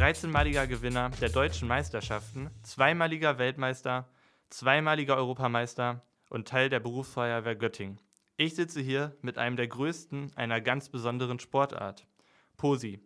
[0.00, 4.08] 13-maliger Gewinner der deutschen Meisterschaften, zweimaliger Weltmeister,
[4.48, 6.00] zweimaliger Europameister
[6.30, 8.00] und Teil der Berufsfeuerwehr Göttingen.
[8.38, 12.06] Ich sitze hier mit einem der größten einer ganz besonderen Sportart.
[12.56, 12.98] Posi,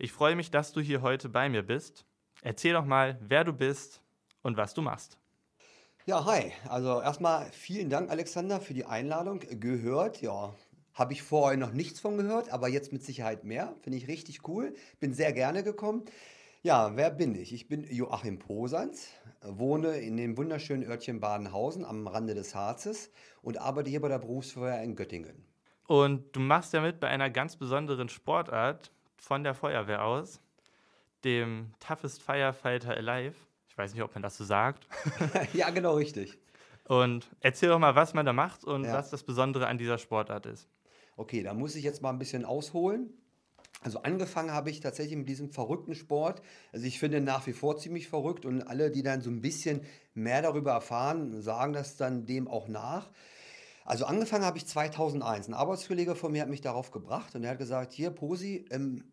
[0.00, 2.04] ich freue mich, dass du hier heute bei mir bist.
[2.42, 4.02] Erzähl doch mal, wer du bist
[4.42, 5.18] und was du machst.
[6.04, 6.50] Ja, hi.
[6.68, 9.38] Also erstmal vielen Dank, Alexander, für die Einladung.
[9.38, 10.52] Gehört, ja,
[10.94, 13.72] habe ich vorher noch nichts von gehört, aber jetzt mit Sicherheit mehr.
[13.82, 14.74] Finde ich richtig cool.
[14.98, 16.06] Bin sehr gerne gekommen.
[16.62, 17.54] Ja, wer bin ich?
[17.54, 19.08] Ich bin Joachim Posans,
[19.40, 23.10] wohne in dem wunderschönen Örtchen Badenhausen am Rande des Harzes
[23.40, 25.46] und arbeite hier bei der Berufsfeuerwehr in Göttingen.
[25.86, 30.42] Und du machst ja mit bei einer ganz besonderen Sportart von der Feuerwehr aus,
[31.24, 33.36] dem Toughest Firefighter Alive.
[33.66, 34.86] Ich weiß nicht, ob man das so sagt.
[35.54, 36.38] ja, genau richtig.
[36.84, 38.92] Und erzähl doch mal, was man da macht und ja.
[38.92, 40.68] was das Besondere an dieser Sportart ist.
[41.16, 43.14] Okay, da muss ich jetzt mal ein bisschen ausholen.
[43.82, 46.42] Also angefangen habe ich tatsächlich mit diesem verrückten Sport.
[46.72, 49.80] Also ich finde nach wie vor ziemlich verrückt und alle, die dann so ein bisschen
[50.12, 53.10] mehr darüber erfahren, sagen das dann dem auch nach.
[53.86, 55.48] Also angefangen habe ich 2001.
[55.48, 59.04] Ein Arbeitskollege von mir hat mich darauf gebracht und er hat gesagt, hier Posi, ähm,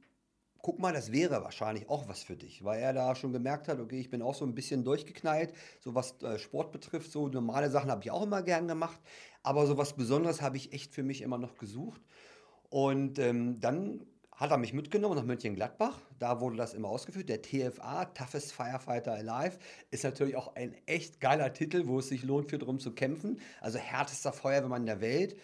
[0.61, 3.79] guck mal, das wäre wahrscheinlich auch was für dich, weil er da schon gemerkt hat,
[3.79, 7.69] okay, ich bin auch so ein bisschen durchgeknallt, so was äh, Sport betrifft, so normale
[7.69, 8.99] Sachen habe ich auch immer gern gemacht,
[9.43, 12.01] aber so was Besonderes habe ich echt für mich immer noch gesucht.
[12.69, 14.05] Und ähm, dann
[14.37, 15.99] hat er mich mitgenommen nach Mönchengladbach.
[16.19, 17.27] Da wurde das immer ausgeführt.
[17.27, 19.57] Der TFA, Toughest Firefighter Alive,
[19.89, 23.41] ist natürlich auch ein echt geiler Titel, wo es sich lohnt, für drum zu kämpfen.
[23.61, 25.35] Also härtester Feuerwehrmann der Welt.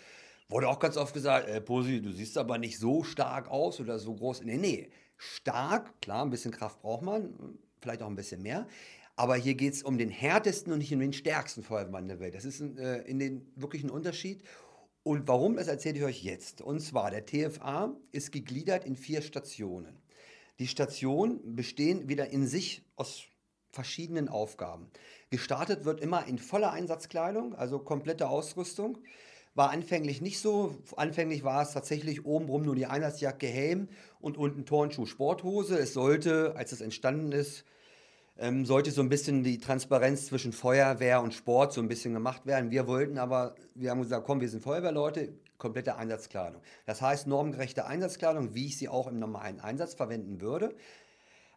[0.48, 3.98] Wurde auch ganz oft gesagt, äh, Posi, du siehst aber nicht so stark aus oder
[3.98, 4.44] so groß.
[4.44, 8.68] Nee, nee, stark, klar, ein bisschen Kraft braucht man, vielleicht auch ein bisschen mehr.
[9.16, 12.36] Aber hier geht es um den härtesten und nicht um den stärksten Feuerwehrmann der Welt.
[12.36, 14.44] Das ist äh, in den wirklichen Unterschied.
[15.04, 16.62] Und warum, das erzähle ich euch jetzt.
[16.62, 20.02] Und zwar, der TFA ist gegliedert in vier Stationen.
[20.60, 23.24] Die Stationen bestehen wieder in sich aus
[23.72, 24.90] verschiedenen Aufgaben.
[25.30, 29.00] Gestartet wird immer in voller Einsatzkleidung, also komplette Ausrüstung.
[29.56, 30.78] War anfänglich nicht so.
[30.96, 35.78] Anfänglich war es tatsächlich obenrum nur die Einsatzjacke, Helm und unten Turnschuh, Sporthose.
[35.78, 37.66] Es sollte, als es entstanden ist,
[38.38, 42.46] ähm, sollte so ein bisschen die Transparenz zwischen Feuerwehr und Sport so ein bisschen gemacht
[42.46, 42.72] werden.
[42.72, 46.62] Wir wollten aber, wir haben gesagt, komm, wir sind Feuerwehrleute, komplette Einsatzkleidung.
[46.86, 50.76] Das heißt normgerechte Einsatzkleidung, wie ich sie auch im normalen Einsatz verwenden würde.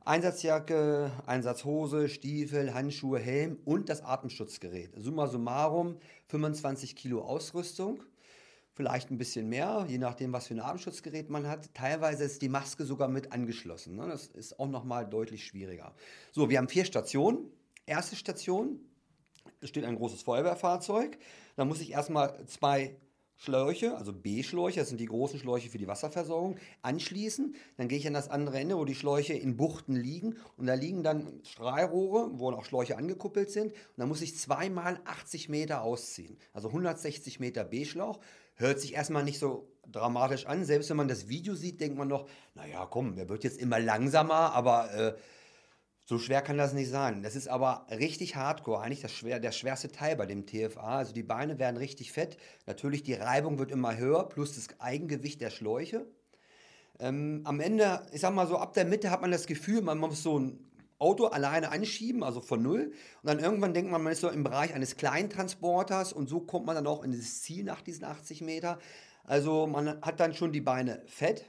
[0.04, 4.92] Einsatzjacke, Einsatzhose, Stiefel, Handschuhe, Helm und das Atemschutzgerät.
[4.96, 5.96] Summa summarum
[6.28, 8.00] 25 Kilo Ausrüstung
[8.76, 11.74] vielleicht ein bisschen mehr, je nachdem, was für ein Atemschutzgerät man hat.
[11.74, 13.96] Teilweise ist die Maske sogar mit angeschlossen.
[13.96, 14.06] Ne?
[14.06, 15.94] Das ist auch nochmal deutlich schwieriger.
[16.30, 17.50] So, wir haben vier Stationen.
[17.86, 18.78] Erste Station
[19.62, 21.18] steht ein großes Feuerwehrfahrzeug.
[21.56, 22.96] Da muss ich erstmal zwei
[23.38, 27.54] Schläuche, also B-Schläuche, das sind die großen Schläuche für die Wasserversorgung, anschließen.
[27.76, 30.36] Dann gehe ich an das andere Ende, wo die Schläuche in Buchten liegen.
[30.56, 33.72] Und da liegen dann Strahlrohre, wo auch Schläuche angekuppelt sind.
[33.72, 36.38] Und dann muss ich zweimal 80 Meter ausziehen.
[36.52, 38.20] Also 160 Meter B-Schlauch.
[38.56, 40.64] Hört sich erstmal nicht so dramatisch an.
[40.64, 43.78] Selbst wenn man das Video sieht, denkt man noch, naja, komm, der wird jetzt immer
[43.78, 45.14] langsamer, aber äh,
[46.04, 47.22] so schwer kann das nicht sein.
[47.22, 50.98] Das ist aber richtig hardcore, eigentlich das schwer, der schwerste Teil bei dem TFA.
[50.98, 52.36] Also die Beine werden richtig fett.
[52.66, 56.06] Natürlich die Reibung wird immer höher, plus das Eigengewicht der Schläuche.
[56.98, 59.98] Ähm, am Ende, ich sag mal so, ab der Mitte hat man das Gefühl, man
[59.98, 60.58] muss so ein
[60.98, 62.92] Auto alleine anschieben, also von null.
[63.22, 66.66] Und dann irgendwann denkt man, man ist so im Bereich eines Kleintransporters und so kommt
[66.66, 68.78] man dann auch in dieses Ziel nach diesen 80 Meter.
[69.24, 71.44] Also man hat dann schon die Beine fett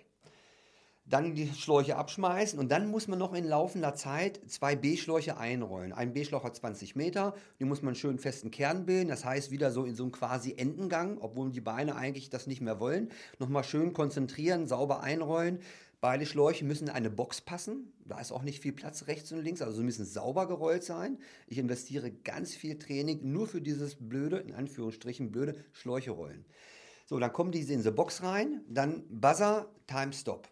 [1.10, 5.94] dann die Schläuche abschmeißen und dann muss man noch in laufender Zeit zwei B-Schläuche einrollen.
[5.94, 9.72] Ein B-Schlauch hat 20 Meter, die muss man schön festen Kern bilden, das heißt wieder
[9.72, 13.10] so in so einem quasi Endengang, obwohl die Beine eigentlich das nicht mehr wollen.
[13.40, 15.60] Nochmal schön konzentrieren, sauber einrollen.
[16.08, 19.44] Beide Schläuche müssen in eine Box passen, da ist auch nicht viel Platz rechts und
[19.44, 21.20] links, also sie müssen sauber gerollt sein.
[21.48, 26.46] Ich investiere ganz viel Training nur für dieses blöde, in Anführungsstrichen blöde Schläuche rollen.
[27.08, 30.48] So, dann kommen diese in die Box rein, dann Buzzer, Time Stop.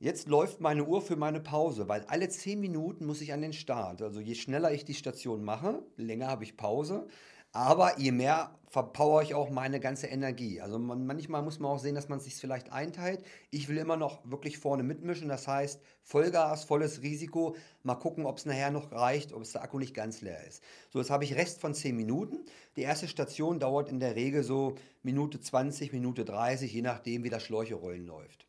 [0.00, 3.52] Jetzt läuft meine Uhr für meine Pause, weil alle 10 Minuten muss ich an den
[3.52, 4.02] Start.
[4.02, 7.06] Also je schneller ich die Station mache, länger habe ich Pause.
[7.52, 10.60] Aber je mehr verpower ich auch meine ganze Energie.
[10.60, 13.24] Also man, manchmal muss man auch sehen, dass man es sich vielleicht einteilt.
[13.50, 15.28] Ich will immer noch wirklich vorne mitmischen.
[15.28, 17.56] Das heißt, Vollgas, volles Risiko.
[17.82, 20.62] Mal gucken, ob es nachher noch reicht, ob es der Akku nicht ganz leer ist.
[20.90, 22.44] So, jetzt habe ich Rest von 10 Minuten.
[22.76, 27.30] Die erste Station dauert in der Regel so Minute 20, Minute 30, je nachdem, wie
[27.30, 28.46] das Schläucherollen läuft.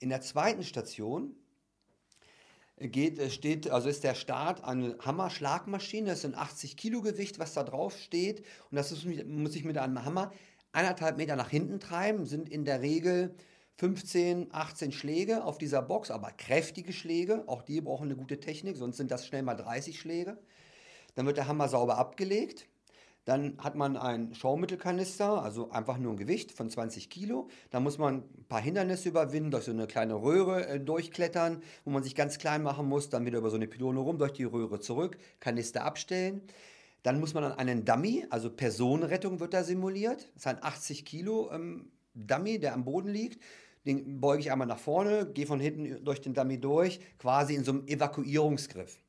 [0.00, 1.36] In der zweiten Station
[2.78, 7.54] geht, steht, also ist der Start eine Hammer-Schlagmaschine, das ist ein 80 Kilo Gewicht, was
[7.54, 8.44] da drauf steht.
[8.70, 10.32] Und das ist, muss ich mit einem Hammer
[10.72, 13.34] eineinhalb Meter nach hinten treiben, sind in der Regel
[13.78, 17.44] 15, 18 Schläge auf dieser Box, aber kräftige Schläge.
[17.46, 20.38] Auch die brauchen eine gute Technik, sonst sind das schnell mal 30 Schläge.
[21.14, 22.66] Dann wird der Hammer sauber abgelegt.
[23.26, 27.48] Dann hat man einen Schaumittelkanister, also einfach nur ein Gewicht von 20 Kilo.
[27.70, 31.90] Da muss man ein paar Hindernisse überwinden, durch so eine kleine Röhre äh, durchklettern, wo
[31.90, 33.10] man sich ganz klein machen muss.
[33.10, 36.40] Dann wieder über so eine Pylone rum, durch die Röhre zurück, Kanister abstellen.
[37.02, 40.30] Dann muss man an einen Dummy, also Personenrettung wird da simuliert.
[40.34, 43.42] Das ist ein 80 Kilo ähm, Dummy, der am Boden liegt.
[43.86, 47.64] Den beuge ich einmal nach vorne, gehe von hinten durch den Dummy durch, quasi in
[47.64, 49.00] so einem Evakuierungsgriff.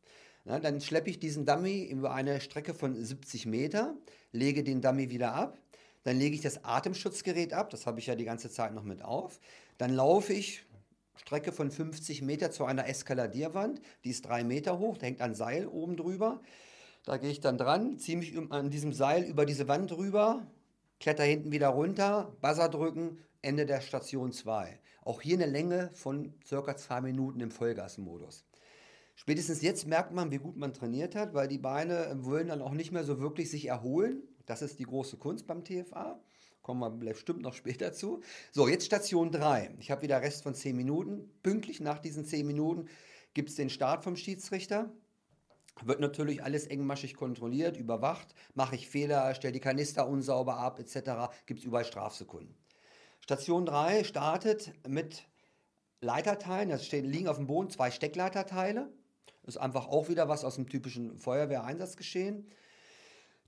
[0.47, 3.97] Na, dann schleppe ich diesen Dummy über eine Strecke von 70 Meter,
[4.31, 5.59] lege den Dummy wieder ab,
[6.03, 9.01] dann lege ich das Atemschutzgerät ab, das habe ich ja die ganze Zeit noch mit
[9.01, 9.41] auf,
[9.77, 10.65] dann laufe ich
[11.17, 15.35] Strecke von 50 Meter zu einer Eskaladierwand, die ist drei Meter hoch, da hängt ein
[15.35, 16.41] Seil oben drüber.
[17.03, 20.47] Da gehe ich dann dran, ziehe mich an diesem Seil über diese Wand rüber,
[21.01, 24.79] kletter hinten wieder runter, Buzzer drücken, Ende der Station 2.
[25.01, 28.46] Auch hier eine Länge von circa zwei Minuten im Vollgasmodus.
[29.17, 32.71] Spätestens jetzt merkt man, wie gut man trainiert hat, weil die Beine wollen dann auch
[32.71, 34.21] nicht mehr so wirklich sich erholen.
[34.45, 36.21] Das ist die große Kunst beim TFA.
[36.61, 38.21] Kommen wir bestimmt noch später zu.
[38.51, 39.75] So, jetzt Station 3.
[39.79, 41.31] Ich habe wieder Rest von 10 Minuten.
[41.41, 42.87] Pünktlich nach diesen 10 Minuten
[43.33, 44.93] gibt es den Start vom Schiedsrichter.
[45.83, 48.35] Wird natürlich alles engmaschig kontrolliert, überwacht.
[48.53, 51.33] Mache ich Fehler, stelle die Kanister unsauber ab, etc.
[51.47, 52.55] Gibt es überall Strafsekunden.
[53.21, 55.27] Station 3 startet mit
[56.01, 56.69] Leiterteilen.
[56.69, 58.91] Da stehen, liegen auf dem Boden zwei Steckleiterteile.
[59.47, 62.45] Ist einfach auch wieder was aus dem typischen Feuerwehreinsatzgeschehen.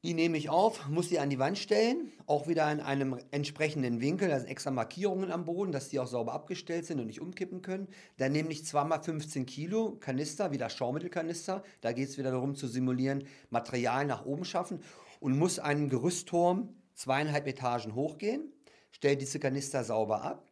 [0.02, 4.00] Die nehme ich auf, muss sie an die Wand stellen, auch wieder in einem entsprechenden
[4.00, 7.20] Winkel, da sind extra Markierungen am Boden, dass die auch sauber abgestellt sind und nicht
[7.20, 7.90] umkippen können.
[8.16, 12.68] Dann nehme ich zweimal 15 Kilo Kanister, wieder Schaumittelkanister, da geht es wieder darum zu
[12.68, 14.80] simulieren, Material nach oben schaffen
[15.20, 18.54] und muss einen Gerüstturm zweieinhalb Etagen hochgehen,
[18.92, 20.49] stelle diese Kanister sauber ab.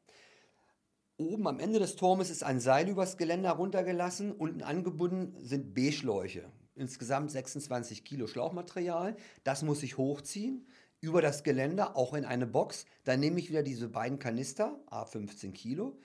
[1.18, 6.44] Oben am Ende des Turmes ist ein Seil übers Geländer runtergelassen, unten angebunden sind B-Schläuche
[6.78, 9.16] insgesamt 26 Kilo Schlauchmaterial.
[9.44, 10.68] Das muss ich hochziehen
[11.02, 12.86] über das Geländer, auch in eine Box.
[13.04, 16.00] Dann nehme ich wieder diese beiden Kanister, A15 Kilo,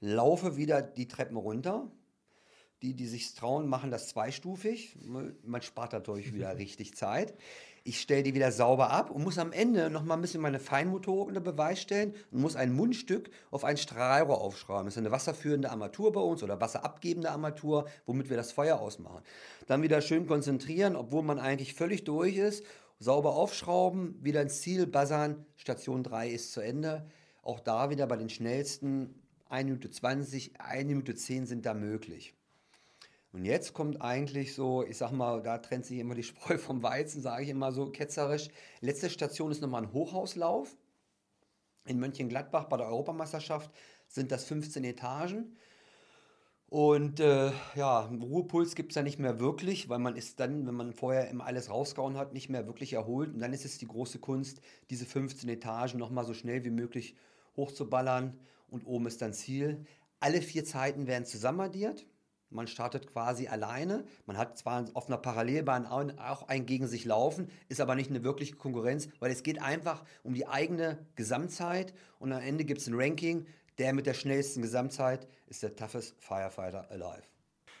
[0.00, 1.90] laufe wieder die Treppen runter.
[2.82, 4.96] Die, die sich trauen, machen das zweistufig.
[5.02, 7.34] Man spart dadurch wieder richtig Zeit.
[7.88, 10.60] Ich stelle die wieder sauber ab und muss am Ende noch mal ein bisschen meine
[10.60, 14.84] Feinmotorik unter Beweis stellen und muss ein Mundstück auf ein Strahlrohr aufschrauben.
[14.84, 19.22] Das ist eine wasserführende Armatur bei uns oder wasserabgebende Armatur, womit wir das Feuer ausmachen.
[19.68, 22.62] Dann wieder schön konzentrieren, obwohl man eigentlich völlig durch ist.
[22.98, 25.46] Sauber aufschrauben, wieder ins Ziel buzzern.
[25.56, 27.08] Station 3 ist zu Ende.
[27.40, 29.14] Auch da wieder bei den schnellsten
[29.48, 32.34] 1 Minute 20, 1 Minute 10 sind da möglich.
[33.32, 36.82] Und jetzt kommt eigentlich so, ich sag mal, da trennt sich immer die Spreu vom
[36.82, 38.48] Weizen, sage ich immer so ketzerisch.
[38.80, 40.76] Letzte Station ist nochmal ein Hochhauslauf.
[41.86, 43.70] In Mönchengladbach bei der Europameisterschaft
[44.08, 45.56] sind das 15 Etagen.
[46.70, 50.74] Und äh, ja, Ruhepuls gibt es ja nicht mehr wirklich, weil man ist dann, wenn
[50.74, 53.32] man vorher immer alles rausgehauen hat, nicht mehr wirklich erholt.
[53.32, 54.60] Und dann ist es die große Kunst,
[54.90, 57.16] diese 15 Etagen nochmal so schnell wie möglich
[57.56, 58.38] hochzuballern.
[58.68, 59.86] Und oben ist dann Ziel.
[60.20, 62.06] Alle vier Zeiten werden zusammenaddiert.
[62.50, 64.04] Man startet quasi alleine.
[64.26, 68.24] Man hat zwar auf einer Parallelbahn auch ein gegen sich laufen, ist aber nicht eine
[68.24, 72.86] wirkliche Konkurrenz, weil es geht einfach um die eigene Gesamtzeit und am Ende gibt es
[72.86, 73.46] ein Ranking.
[73.78, 77.22] Der mit der schnellsten Gesamtzeit ist der toughest Firefighter alive.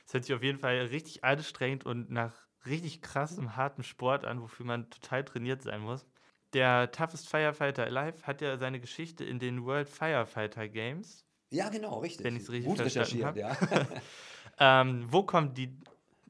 [0.04, 4.40] Das hört sich auf jeden Fall richtig anstrengend und nach richtig krassem, hartem Sport an,
[4.40, 6.06] wofür man total trainiert sein muss.
[6.54, 11.26] Der Toughest Firefighter Alive hat ja seine Geschichte in den World Firefighter Games.
[11.50, 12.24] Ja, genau, richtig.
[12.24, 13.40] Wenn ich es richtig Gut verstanden habe.
[13.40, 13.56] Ja.
[14.60, 15.70] Ähm, wo kommen die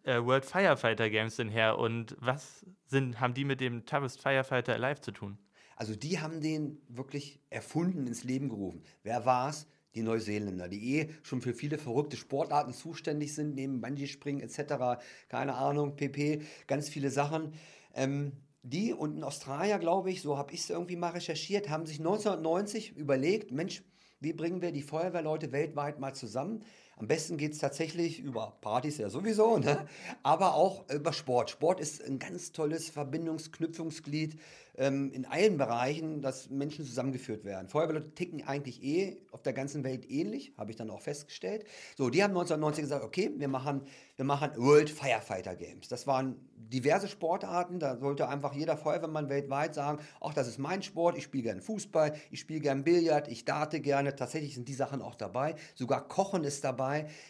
[0.04, 4.74] äh, World Firefighter Games denn her und was sind, haben die mit dem Toughest Firefighter
[4.74, 5.38] Alive zu tun?
[5.76, 8.82] Also die haben den wirklich erfunden, ins Leben gerufen.
[9.02, 9.66] Wer war es?
[9.94, 15.54] Die Neuseeländer, die eh schon für viele verrückte Sportarten zuständig sind, neben Bungee-Springen etc., keine
[15.54, 17.52] Ahnung, PP, ganz viele Sachen.
[17.94, 18.32] Ähm,
[18.62, 21.98] die und in Australien, glaube ich, so habe ich es irgendwie mal recherchiert, haben sich
[22.00, 23.82] 1990 überlegt, Mensch,
[24.20, 26.64] wie bringen wir die Feuerwehrleute weltweit mal zusammen?
[26.98, 29.86] Am besten geht es tatsächlich über Partys ja sowieso, ne?
[30.22, 31.50] aber auch über Sport.
[31.50, 34.38] Sport ist ein ganz tolles Verbindungsknüpfungsglied
[34.78, 37.68] ähm, in allen Bereichen, dass Menschen zusammengeführt werden.
[37.68, 41.64] Feuerwehrleute ticken eigentlich eh auf der ganzen Welt ähnlich, habe ich dann auch festgestellt.
[41.96, 43.82] So, die haben 1990 gesagt, okay, wir machen,
[44.16, 45.88] wir machen World Firefighter Games.
[45.88, 50.82] Das waren diverse Sportarten, da sollte einfach jeder Feuerwehrmann weltweit sagen, ach, das ist mein
[50.82, 54.14] Sport, ich spiele gerne Fußball, ich spiele gerne Billard, ich date gerne.
[54.14, 55.56] Tatsächlich sind die Sachen auch dabei.
[55.74, 56.87] Sogar Kochen ist dabei,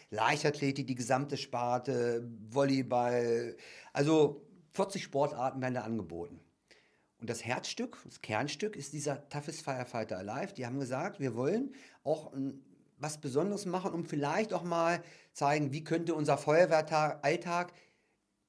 [0.09, 3.55] Leichtathletik, die gesamte Sparte, Volleyball.
[3.93, 6.39] Also 40 Sportarten werden da angeboten.
[7.19, 10.53] Und das Herzstück, das Kernstück ist dieser Toughest Firefighter Alive.
[10.53, 11.73] Die haben gesagt, wir wollen
[12.03, 12.31] auch
[12.97, 17.73] was Besonderes machen, um vielleicht auch mal zeigen, wie könnte unser Feuerwehralltag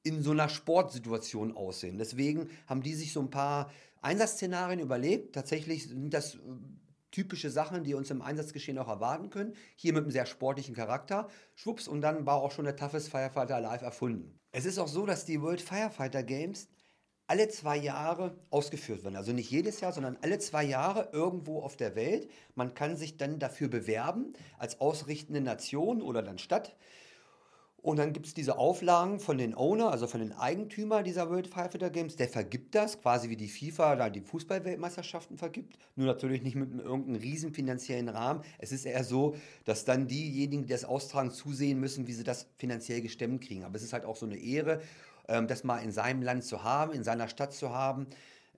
[0.02, 1.98] in so einer Sportsituation aussehen.
[1.98, 3.70] Deswegen haben die sich so ein paar
[4.02, 5.34] Einsatzszenarien überlegt.
[5.34, 6.38] Tatsächlich sind das äh,
[7.10, 9.54] typische Sachen, die uns im Einsatzgeschehen auch erwarten können.
[9.76, 11.28] Hier mit einem sehr sportlichen Charakter.
[11.54, 14.38] Schwupps, und dann war auch schon der Toughest Firefighter Alive erfunden.
[14.52, 16.68] Es ist auch so, dass die World Firefighter Games
[17.30, 19.14] alle zwei Jahre ausgeführt werden.
[19.14, 22.28] Also nicht jedes Jahr, sondern alle zwei Jahre irgendwo auf der Welt.
[22.56, 26.74] Man kann sich dann dafür bewerben als ausrichtende Nation oder dann Stadt.
[27.82, 31.46] Und dann gibt es diese Auflagen von den Owner, also von den Eigentümern dieser World
[31.46, 32.14] Firefighter Games.
[32.16, 35.78] Der vergibt das, quasi wie die FIFA da die Fußballweltmeisterschaften vergibt.
[35.96, 38.42] Nur natürlich nicht mit irgendeinem riesen finanziellen Rahmen.
[38.58, 39.34] Es ist eher so,
[39.64, 43.64] dass dann diejenigen, die das austragen, zusehen müssen, wie sie das finanziell gestemmt kriegen.
[43.64, 44.82] Aber es ist halt auch so eine Ehre,
[45.28, 48.08] ähm, das mal in seinem Land zu haben, in seiner Stadt zu haben.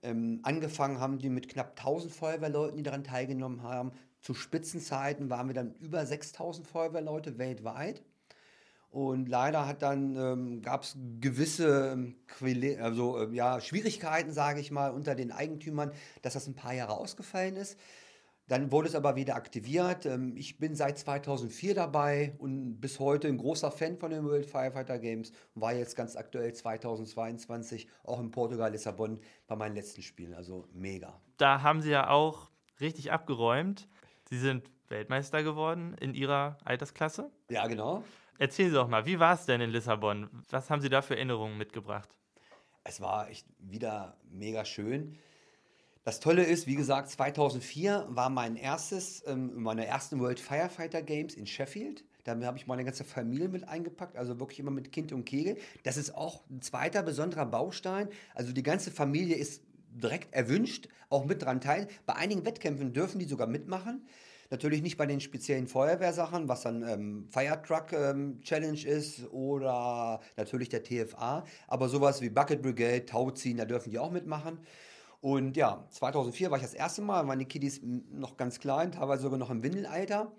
[0.01, 3.93] Ähm, angefangen haben die mit knapp 1000 Feuerwehrleuten, die daran teilgenommen haben.
[4.19, 8.01] Zu Spitzenzeiten waren wir dann über 6000 Feuerwehrleute weltweit.
[8.93, 12.15] Und leider hat dann ähm, gab es gewisse ähm,
[12.79, 16.93] also, äh, ja, Schwierigkeiten, sage ich mal, unter den Eigentümern, dass das ein paar Jahre
[16.93, 17.79] ausgefallen ist.
[18.47, 20.05] Dann wurde es aber wieder aktiviert.
[20.05, 24.45] Ähm, ich bin seit 2004 dabei und bis heute ein großer Fan von den World
[24.45, 30.03] Firefighter Games und war jetzt ganz aktuell 2022 auch in Portugal, Lissabon bei meinen letzten
[30.03, 30.35] Spielen.
[30.35, 31.19] Also mega.
[31.37, 33.87] Da haben Sie ja auch richtig abgeräumt.
[34.29, 37.31] Sie sind Weltmeister geworden in Ihrer Altersklasse.
[37.49, 38.03] Ja, genau.
[38.39, 40.29] Erzählen Sie doch mal, wie war es denn in Lissabon?
[40.49, 42.09] Was haben Sie da für Erinnerungen mitgebracht?
[42.83, 45.17] Es war echt wieder mega schön.
[46.03, 51.33] Das Tolle ist, wie gesagt, 2004 war mein erstes, ähm, meine ersten World Firefighter Games
[51.33, 52.03] in Sheffield.
[52.25, 55.57] Da habe ich meine ganze Familie mit eingepackt, also wirklich immer mit Kind und Kegel.
[55.83, 58.09] Das ist auch ein zweiter besonderer Baustein.
[58.33, 61.87] Also die ganze Familie ist direkt erwünscht, auch mit dran teil.
[62.05, 64.05] Bei einigen Wettkämpfen dürfen die sogar mitmachen.
[64.53, 70.69] Natürlich nicht bei den speziellen Feuerwehrsachen, was dann ähm, Firetruck ähm, Challenge ist oder natürlich
[70.69, 71.43] der TFA.
[71.67, 74.59] Aber sowas wie Bucket Brigade, Tauziehen, da dürfen die auch mitmachen.
[75.21, 79.23] Und ja, 2004 war ich das erste Mal, waren die Kiddies noch ganz klein, teilweise
[79.23, 80.31] sogar noch im Windelalter.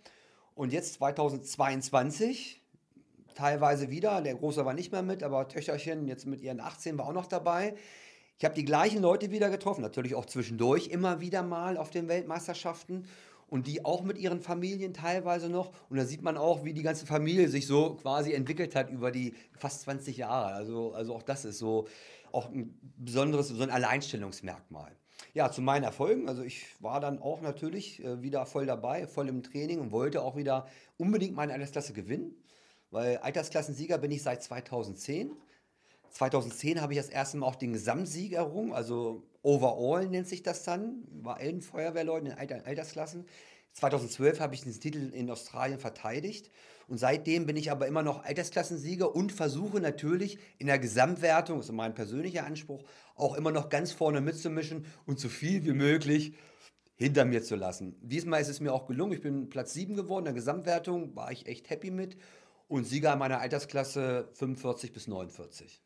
[0.54, 2.62] Und jetzt 2022,
[3.34, 7.08] teilweise wieder, der Große war nicht mehr mit, aber Töchterchen jetzt mit ihren 18 war
[7.08, 7.74] auch noch dabei.
[8.38, 12.06] Ich habe die gleichen Leute wieder getroffen, natürlich auch zwischendurch immer wieder mal auf den
[12.06, 13.08] Weltmeisterschaften
[13.48, 15.72] und die auch mit ihren Familien teilweise noch.
[15.88, 19.10] Und da sieht man auch, wie die ganze Familie sich so quasi entwickelt hat über
[19.10, 20.52] die fast 20 Jahre.
[20.52, 21.86] Also, also auch das ist so
[22.32, 24.92] auch ein besonderes, so ein Alleinstellungsmerkmal.
[25.32, 26.28] Ja, zu meinen Erfolgen.
[26.28, 30.22] Also ich war dann auch natürlich äh, wieder voll dabei, voll im Training und wollte
[30.22, 32.36] auch wieder unbedingt meine Altersklasse gewinnen,
[32.90, 35.32] weil Altersklassensieger bin ich seit 2010.
[36.10, 40.62] 2010 habe ich das erste Mal auch den Gesamtsieg errungen, also Overall nennt sich das
[40.62, 43.26] dann, bei allen Feuerwehrleuten in Altersklassen.
[43.74, 46.50] 2012 habe ich diesen Titel in Australien verteidigt
[46.88, 51.66] und seitdem bin ich aber immer noch Altersklassensieger und versuche natürlich in der Gesamtwertung, das
[51.66, 52.84] ist mein persönlicher Anspruch,
[53.16, 56.34] auch immer noch ganz vorne mitzumischen und so viel wie möglich
[56.94, 57.96] hinter mir zu lassen.
[58.00, 59.12] Diesmal ist es mir auch gelungen.
[59.12, 62.16] Ich bin Platz 7 geworden in der Gesamtwertung, war ich echt happy mit
[62.66, 65.83] und Sieger meiner Altersklasse 45 bis 49.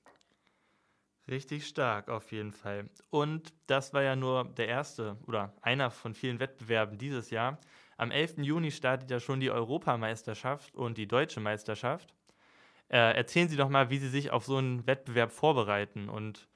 [1.29, 2.89] Richtig stark, auf jeden Fall.
[3.11, 7.59] Und das war ja nur der erste oder einer von vielen Wettbewerben dieses Jahr.
[7.99, 8.39] Am 11.
[8.39, 12.15] Juni startet ja schon die Europameisterschaft und die Deutsche Meisterschaft.
[12.89, 16.49] Äh, erzählen Sie doch mal, wie Sie sich auf so einen Wettbewerb vorbereiten und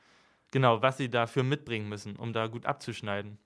[0.51, 3.39] genau, was Sie dafür mitbringen müssen, um da gut abzuschneiden.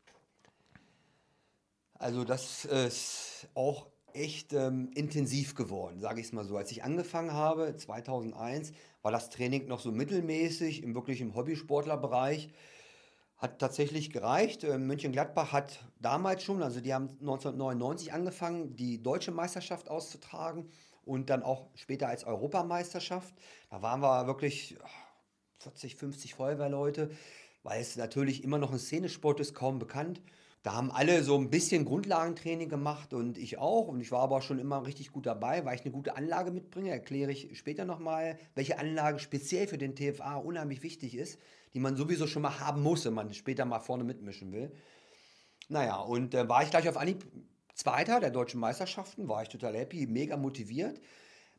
[1.94, 6.56] Also das ist auch echt ähm, intensiv geworden, sage ich es mal so.
[6.56, 8.72] Als ich angefangen habe, 2001,
[9.06, 12.48] war das Training noch so mittelmäßig, im wirklich im Hobbysportlerbereich.
[13.36, 14.64] Hat tatsächlich gereicht.
[14.64, 20.68] Ähm, Mönchengladbach hat damals schon, also die haben 1999 angefangen, die deutsche Meisterschaft auszutragen
[21.04, 23.32] und dann auch später als Europameisterschaft.
[23.70, 24.76] Da waren wir wirklich
[25.60, 27.12] 40, 50 Feuerwehrleute,
[27.62, 30.20] weil es natürlich immer noch ein Szenesport ist, kaum bekannt.
[30.66, 33.86] Da haben alle so ein bisschen Grundlagentraining gemacht und ich auch.
[33.86, 36.90] Und ich war aber schon immer richtig gut dabei, weil ich eine gute Anlage mitbringe.
[36.90, 41.38] Erkläre ich später nochmal, welche Anlage speziell für den TFA unheimlich wichtig ist,
[41.72, 44.72] die man sowieso schon mal haben muss, wenn man später mal vorne mitmischen will.
[45.68, 47.24] Naja, und äh, war ich gleich auf Anhieb
[47.76, 51.00] Zweiter der deutschen Meisterschaften, war ich total happy, mega motiviert.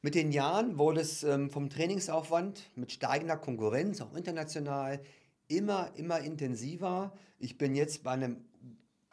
[0.01, 4.99] Mit den Jahren wurde es ähm, vom Trainingsaufwand mit steigender Konkurrenz, auch international,
[5.47, 7.13] immer, immer intensiver.
[7.39, 8.46] Ich bin jetzt bei einem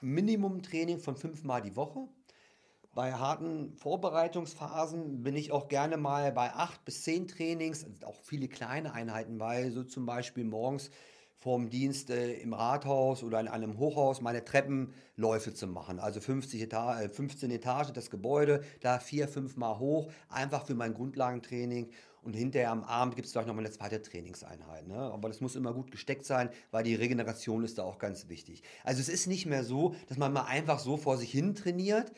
[0.05, 2.09] Minimum-Training von fünfmal die Woche.
[2.95, 8.23] Bei harten Vorbereitungsphasen bin ich auch gerne mal bei acht bis zehn Trainings, also auch
[8.23, 10.91] viele kleine Einheiten bei, so zum Beispiel morgens
[11.45, 15.99] vorm Dienst äh, im Rathaus oder in einem Hochhaus meine Treppenläufe zu machen.
[15.99, 20.75] Also 50 Eta äh, 15 Etagen das Gebäude, da vier, fünf Mal hoch, einfach für
[20.75, 21.91] mein Grundlagentraining.
[22.25, 24.89] Und hinterher am Abend gibt es vielleicht noch mal eine zweite Trainingseinheit.
[24.89, 24.97] Ne?
[24.97, 28.63] Aber das muss immer gut gesteckt sein, weil die Regeneration ist da auch ganz wichtig.
[28.83, 32.13] Also es ist nicht mehr so, dass man mal einfach so vor sich hin trainiert,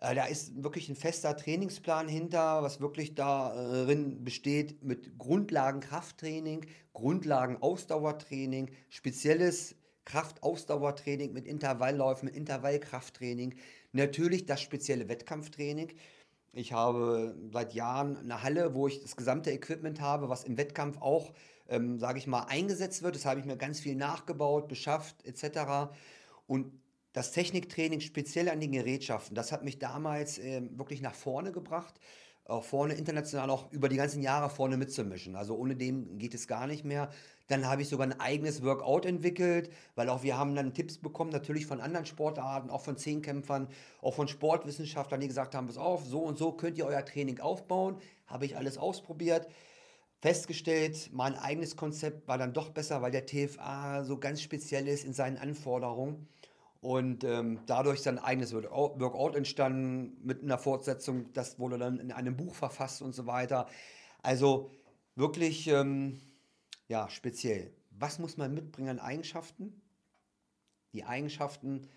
[0.00, 8.70] äh, da ist wirklich ein fester Trainingsplan hinter, was wirklich darin besteht mit Grundlagen-Krafttraining, Grundlagen-Ausdauertraining,
[8.88, 13.54] spezielles Kraftausdauertraining mit Intervallläufen, mit Intervallkrafttraining,
[13.92, 15.92] natürlich das spezielle Wettkampftraining.
[16.56, 20.96] Ich habe seit Jahren eine Halle, wo ich das gesamte Equipment habe, was im Wettkampf
[21.02, 21.34] auch,
[21.68, 23.14] ähm, sage ich mal, eingesetzt wird.
[23.14, 25.92] Das habe ich mir ganz viel nachgebaut, beschafft etc.
[26.46, 26.72] Und
[27.12, 32.00] das Techniktraining speziell an den Gerätschaften, das hat mich damals äh, wirklich nach vorne gebracht.
[32.48, 35.34] Auch vorne international auch über die ganzen Jahre vorne mitzumischen.
[35.34, 37.10] Also ohne dem geht es gar nicht mehr.
[37.48, 41.30] Dann habe ich sogar ein eigenes Workout entwickelt, weil auch wir haben dann Tipps bekommen,
[41.30, 43.68] natürlich von anderen Sportarten, auch von Zehnkämpfern,
[44.00, 47.40] auch von Sportwissenschaftlern, die gesagt haben, pass auf, so und so könnt ihr euer Training
[47.40, 47.98] aufbauen.
[48.26, 49.48] Habe ich alles ausprobiert
[50.26, 55.04] festgestellt, mein eigenes Konzept war dann doch besser, weil der TFA so ganz speziell ist
[55.04, 56.26] in seinen Anforderungen.
[56.86, 61.32] Und ähm, dadurch ist dann ein eigenes Workout entstanden mit einer Fortsetzung.
[61.32, 63.66] Das wurde dann in einem Buch verfasst und so weiter.
[64.22, 64.70] Also
[65.16, 66.20] wirklich ähm,
[66.86, 67.72] ja, speziell.
[67.90, 69.82] Was muss man mitbringen an Eigenschaften?
[70.92, 71.88] Die Eigenschaften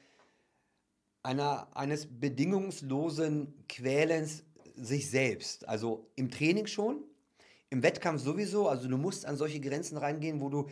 [1.21, 4.43] einer, eines bedingungslosen Quälens
[4.75, 5.69] sich selbst.
[5.69, 7.03] Also im Training schon,
[7.69, 8.67] im Wettkampf sowieso.
[8.67, 10.67] Also du musst an solche Grenzen reingehen, wo du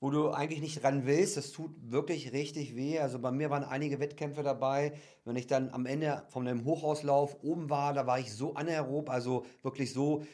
[0.00, 1.36] wo du eigentlich nicht ran willst.
[1.36, 2.98] Das tut wirklich richtig weh.
[2.98, 4.92] Also bei mir waren einige Wettkämpfe dabei.
[5.24, 9.10] Wenn ich dann am Ende von einem Hochauslauf oben war, da war ich so anaerob,
[9.10, 10.24] also wirklich so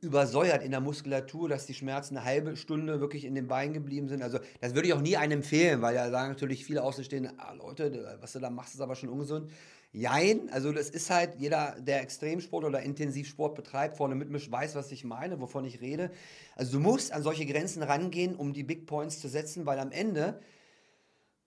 [0.00, 4.08] übersäuert in der Muskulatur, dass die Schmerzen eine halbe Stunde wirklich in den Beinen geblieben
[4.08, 4.22] sind.
[4.22, 7.52] Also das würde ich auch nie einem empfehlen, weil da sagen natürlich viele Außenstehende, ah,
[7.52, 9.50] Leute, was du da machst, ist aber schon ungesund.
[9.98, 14.92] Jein, also das ist halt, jeder, der Extremsport oder Intensivsport betreibt, vorne mitmischt, weiß, was
[14.92, 16.12] ich meine, wovon ich rede.
[16.54, 19.90] Also du musst an solche Grenzen rangehen, um die Big Points zu setzen, weil am
[19.90, 20.40] Ende,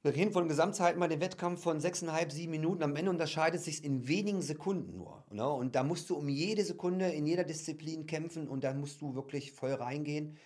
[0.02, 3.86] wir reden von Gesamtzeiten bei dem Wettkampf von sechseinhalb, sieben Minuten, am Ende unterscheidet sich
[3.86, 5.24] in wenigen Sekunden nur.
[5.32, 5.48] Ne?
[5.50, 9.16] Und da musst du um jede Sekunde in jeder Disziplin kämpfen und da musst du
[9.16, 10.38] wirklich voll reingehen.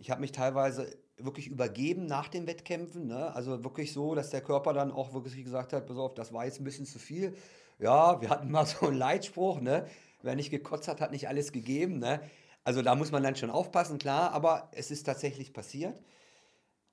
[0.00, 0.92] Ich habe mich teilweise
[1.24, 3.06] wirklich übergeben nach den Wettkämpfen.
[3.06, 3.34] Ne?
[3.34, 6.44] Also wirklich so, dass der Körper dann auch wirklich gesagt hat, pass auf, das war
[6.44, 7.36] jetzt ein bisschen zu viel.
[7.78, 9.86] Ja, wir hatten mal so einen Leitspruch, ne?
[10.22, 11.98] wer nicht gekotzt hat, hat nicht alles gegeben.
[11.98, 12.20] Ne?
[12.64, 15.98] Also da muss man dann schon aufpassen, klar, aber es ist tatsächlich passiert.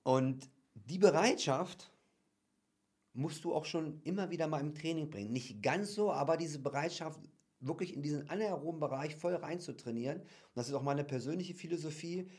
[0.04, 1.92] Und die Bereitschaft
[3.14, 5.32] musst du auch schon immer wieder mal im Training bringen.
[5.32, 7.20] Nicht ganz so, aber diese Bereitschaft,
[7.60, 10.20] wirklich in diesen anaeroben Bereich voll reinzutrainieren.
[10.20, 12.30] Und das ist auch meine persönliche Philosophie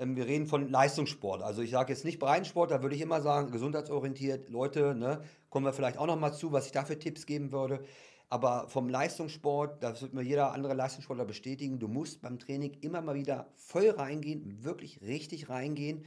[0.00, 1.42] wir reden von Leistungssport.
[1.42, 5.66] Also ich sage jetzt nicht Breitensport, da würde ich immer sagen, gesundheitsorientiert, Leute, ne, kommen
[5.66, 7.84] wir vielleicht auch noch mal zu, was ich dafür Tipps geben würde.
[8.30, 13.02] Aber vom Leistungssport, das wird mir jeder andere Leistungssportler bestätigen, du musst beim Training immer
[13.02, 16.04] mal wieder voll reingehen, wirklich richtig reingehen.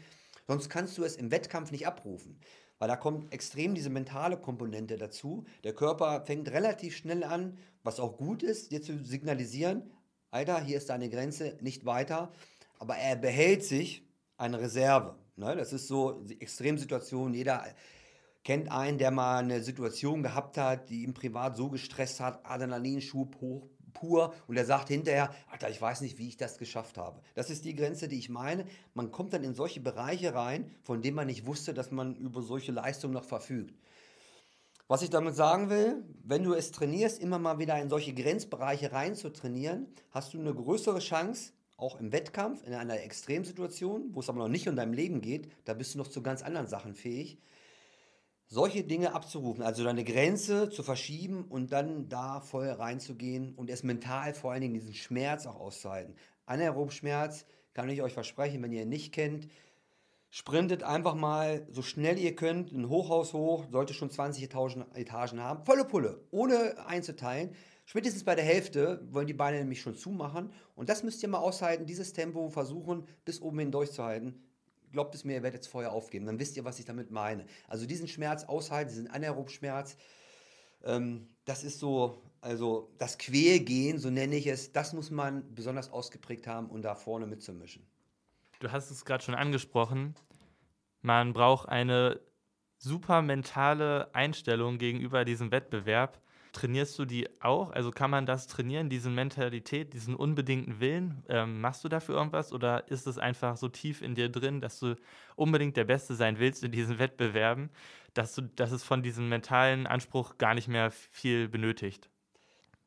[0.48, 2.40] Sonst kannst du es im Wettkampf nicht abrufen.
[2.80, 5.46] Weil da kommt extrem diese mentale Komponente dazu.
[5.64, 9.92] Der Körper fängt relativ schnell an, was auch gut ist, dir zu signalisieren,
[10.32, 12.32] Alter, hier ist deine Grenze, nicht weiter
[12.84, 15.16] aber er behält sich eine Reserve.
[15.38, 15.56] Ne?
[15.56, 17.34] Das ist so die Extremsituation.
[17.34, 17.64] Jeder
[18.44, 23.40] kennt einen, der mal eine Situation gehabt hat, die ihn privat so gestresst hat, Adrenalinschub
[23.40, 27.22] hoch pur und er sagt hinterher, Alter, ich weiß nicht, wie ich das geschafft habe.
[27.36, 28.66] Das ist die Grenze, die ich meine.
[28.96, 32.42] Man kommt dann in solche Bereiche rein, von denen man nicht wusste, dass man über
[32.42, 33.80] solche Leistungen noch verfügt.
[34.90, 38.92] Was ich damit sagen will, wenn du es trainierst, immer mal wieder in solche Grenzbereiche
[38.92, 44.20] rein zu trainieren, hast du eine größere Chance, auch im Wettkampf, in einer Extremsituation, wo
[44.20, 46.68] es aber noch nicht um dein Leben geht, da bist du noch zu ganz anderen
[46.68, 47.40] Sachen fähig,
[48.48, 53.84] solche Dinge abzurufen, also deine Grenze zu verschieben und dann da voll reinzugehen und es
[53.84, 56.16] mental vor allen Dingen diesen Schmerz auch auszuhalten.
[56.46, 59.48] Anaerob Schmerz kann ich euch versprechen, wenn ihr ihn nicht kennt,
[60.30, 65.66] sprintet einfach mal so schnell ihr könnt, ein Hochhaus hoch, sollte schon 20 Etagen haben,
[65.66, 67.56] volle Pulle, ohne einzuteilen.
[67.86, 70.52] Spätestens bei der Hälfte wollen die Beine nämlich schon zumachen.
[70.76, 74.42] Und das müsst ihr mal aushalten, dieses Tempo versuchen, bis oben hin durchzuhalten.
[74.92, 76.26] Glaubt es mir, ihr werdet jetzt vorher aufgeben.
[76.26, 77.46] Dann wisst ihr, was ich damit meine.
[77.68, 79.98] Also diesen Schmerz aushalten, diesen Anaerob-Schmerz,
[80.84, 85.92] ähm, das ist so, also das Quälgehen, so nenne ich es, das muss man besonders
[85.92, 87.86] ausgeprägt haben, um da vorne mitzumischen.
[88.60, 90.16] Du hast es gerade schon angesprochen.
[91.02, 92.22] Man braucht eine
[92.78, 96.23] super mentale Einstellung gegenüber diesem Wettbewerb.
[96.54, 97.72] Trainierst du die auch?
[97.72, 101.24] Also kann man das trainieren, diese Mentalität, diesen unbedingten Willen?
[101.28, 104.80] Ähm, machst du dafür irgendwas oder ist es einfach so tief in dir drin, dass
[104.80, 104.96] du
[105.36, 107.70] unbedingt der Beste sein willst in diesen Wettbewerben,
[108.14, 112.10] dass, du, dass es von diesem mentalen Anspruch gar nicht mehr viel benötigt?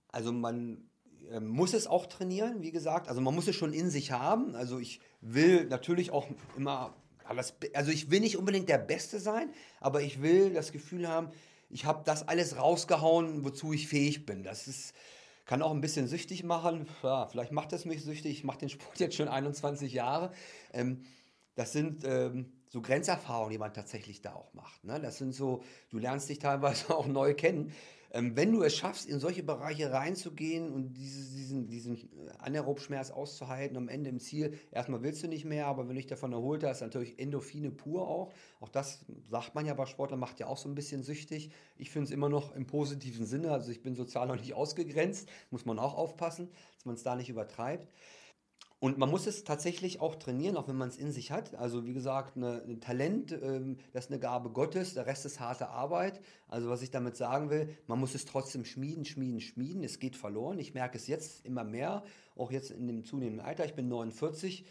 [0.08, 0.88] Also man
[1.30, 3.08] äh, muss es auch trainieren, wie gesagt.
[3.08, 4.54] Also man muss es schon in sich haben.
[4.54, 9.50] Also ich will natürlich auch immer, also ich will nicht unbedingt der Beste sein,
[9.80, 11.30] aber ich will das Gefühl haben,
[11.68, 14.42] ich habe das alles rausgehauen, wozu ich fähig bin.
[14.42, 14.94] Das ist,
[15.44, 16.86] kann auch ein bisschen süchtig machen.
[17.02, 18.38] Ja, vielleicht macht es mich süchtig.
[18.38, 20.32] Ich mache den Sport jetzt schon 21 Jahre.
[20.72, 21.04] Ähm,
[21.54, 24.84] das sind ähm, so Grenzerfahrungen, die man tatsächlich da auch macht.
[24.84, 25.00] Ne?
[25.00, 27.72] Das sind so, du lernst dich teilweise auch neu kennen.
[28.12, 33.10] Ähm, wenn du es schaffst, in solche Bereiche reinzugehen und diese, diesen, diesen äh, Anaerobschmerz
[33.10, 36.32] auszuhalten, am Ende im Ziel, erstmal willst du nicht mehr, aber wenn du dich davon
[36.32, 38.32] erholt hast, natürlich Endorphine pur auch.
[38.60, 41.50] Auch das sagt man ja bei Sportlern, macht ja auch so ein bisschen süchtig.
[41.76, 45.28] Ich finde es immer noch im positiven Sinne, also ich bin sozial noch nicht ausgegrenzt,
[45.50, 47.88] muss man auch aufpassen, dass man es da nicht übertreibt.
[48.78, 51.54] Und man muss es tatsächlich auch trainieren, auch wenn man es in sich hat.
[51.54, 55.40] Also wie gesagt, eine, ein Talent, ähm, das ist eine Gabe Gottes, der Rest ist
[55.40, 56.20] harte Arbeit.
[56.46, 59.82] Also was ich damit sagen will, man muss es trotzdem schmieden, schmieden, schmieden.
[59.82, 60.58] Es geht verloren.
[60.58, 62.04] Ich merke es jetzt immer mehr,
[62.36, 63.64] auch jetzt in dem zunehmenden Alter.
[63.64, 64.66] Ich bin 49.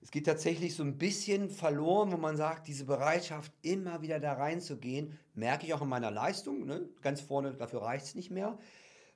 [0.00, 4.34] Es geht tatsächlich so ein bisschen verloren, wo man sagt, diese Bereitschaft, immer wieder da
[4.34, 6.66] reinzugehen, merke ich auch in meiner Leistung.
[6.66, 6.88] Ne?
[7.02, 8.58] Ganz vorne, dafür reicht es nicht mehr.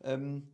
[0.03, 0.49] Ähm,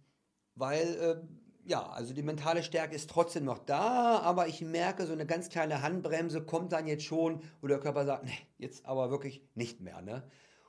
[0.54, 0.96] weil...
[0.96, 5.24] Äh, ja, also die mentale Stärke ist trotzdem noch da, aber ich merke, so eine
[5.24, 9.40] ganz kleine Handbremse kommt dann jetzt schon, wo der Körper sagt, nee, jetzt aber wirklich
[9.54, 10.02] nicht mehr.
[10.02, 10.24] Ne?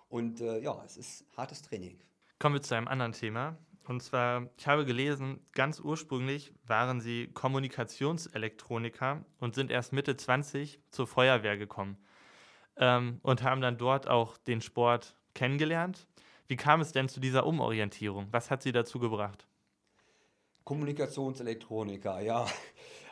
[0.10, 2.00] Und äh, ja, es ist hartes Training.
[2.38, 3.58] Kommen wir zu einem anderen Thema.
[3.88, 10.82] Und zwar, ich habe gelesen, ganz ursprünglich waren Sie Kommunikationselektroniker und sind erst Mitte 20
[10.92, 11.98] zur Feuerwehr gekommen
[12.78, 16.08] ähm, und haben dann dort auch den Sport kennengelernt.
[16.48, 18.28] Wie kam es denn zu dieser Umorientierung?
[18.30, 19.48] Was hat Sie dazu gebracht?
[20.72, 22.48] Kommunikationselektroniker, ja.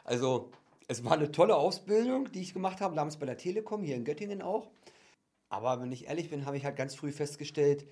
[0.05, 0.49] Also
[0.87, 4.05] es war eine tolle Ausbildung, die ich gemacht habe, damals bei der Telekom, hier in
[4.05, 4.69] Göttingen auch.
[5.49, 7.85] Aber wenn ich ehrlich bin, habe ich halt ganz früh festgestellt,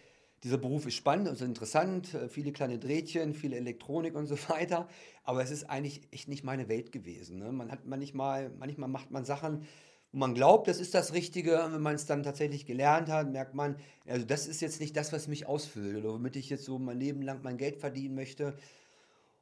[0.44, 4.88] dieser Beruf ist spannend und interessant, äh, viele kleine Drehtchen, viel Elektronik und so weiter.
[5.26, 7.40] Aber es ist eigentlich echt nicht meine Welt gewesen.
[7.40, 7.52] Ne?
[7.52, 9.68] Man hat manchmal, manchmal macht man Sachen,
[10.14, 11.60] wo man glaubt, das ist das Richtige.
[11.74, 13.76] Wenn man es dann tatsächlich gelernt hat, merkt man,
[14.08, 16.98] also das ist jetzt nicht das, was mich ausfüllt oder womit ich jetzt so mein
[16.98, 18.56] Leben lang mein Geld verdienen möchte.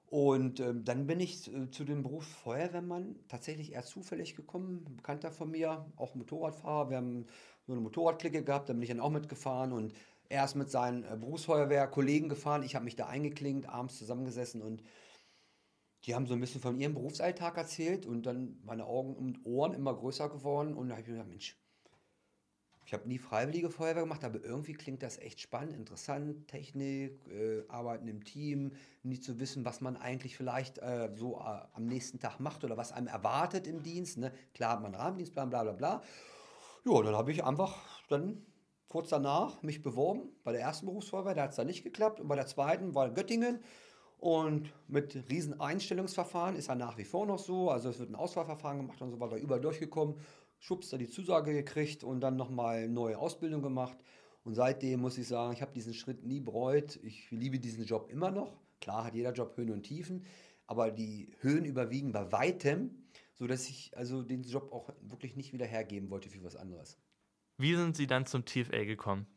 [0.09, 4.85] Und ähm, dann bin ich äh, zu dem Beruf Feuerwehrmann tatsächlich eher zufällig gekommen.
[4.87, 6.89] Ein Bekannter von mir, auch Motorradfahrer.
[6.89, 7.25] Wir haben
[7.65, 9.93] so eine Motorradklicke gehabt, da bin ich dann auch mitgefahren und
[10.29, 12.63] er ist mit seinen äh, Berufsfeuerwehrkollegen gefahren.
[12.63, 14.83] Ich habe mich da eingeklinkt, abends zusammengesessen und
[16.05, 19.73] die haben so ein bisschen von ihrem Berufsalltag erzählt und dann meine Augen und Ohren
[19.73, 21.57] immer größer geworden und da habe ich mir gedacht, Mensch,
[22.85, 26.47] ich habe nie freiwillige Feuerwehr gemacht, aber irgendwie klingt das echt spannend, interessant.
[26.47, 31.61] Technik, äh, Arbeiten im Team, nie zu wissen, was man eigentlich vielleicht äh, so äh,
[31.73, 34.19] am nächsten Tag macht oder was einem erwartet im Dienst.
[34.19, 34.31] Ne?
[34.53, 36.03] Klar hat man Rahmendienstplan, bla bla bla.
[36.85, 37.75] Ja, dann habe ich einfach
[38.07, 38.45] dann
[38.87, 42.19] kurz danach mich beworben bei der ersten Berufsfeuerwehr, da hat es dann nicht geklappt.
[42.19, 43.63] Und bei der zweiten war Göttingen.
[44.19, 47.69] Und mit riesen Einstellungsverfahren ist er nach wie vor noch so.
[47.69, 50.15] Also es wird ein Auswahlverfahren gemacht und so weiter, überall durchgekommen
[50.59, 53.97] schubst da die Zusage gekriegt und dann nochmal eine neue Ausbildung gemacht.
[54.43, 56.99] Und seitdem muss ich sagen, ich habe diesen Schritt nie bereut.
[57.03, 58.59] Ich liebe diesen Job immer noch.
[58.79, 60.25] Klar hat jeder Job Höhen und Tiefen,
[60.67, 65.65] aber die Höhen überwiegen bei weitem, sodass ich also den Job auch wirklich nicht wieder
[65.65, 66.97] hergeben wollte für was anderes.
[67.57, 69.27] Wie sind Sie dann zum TFA gekommen?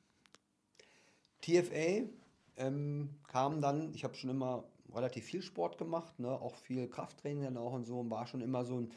[1.40, 2.08] TFA
[2.56, 7.44] ähm, kam dann, ich habe schon immer relativ viel Sport gemacht, ne, auch viel Krafttraining
[7.44, 8.92] dann auch und so und war schon immer so ein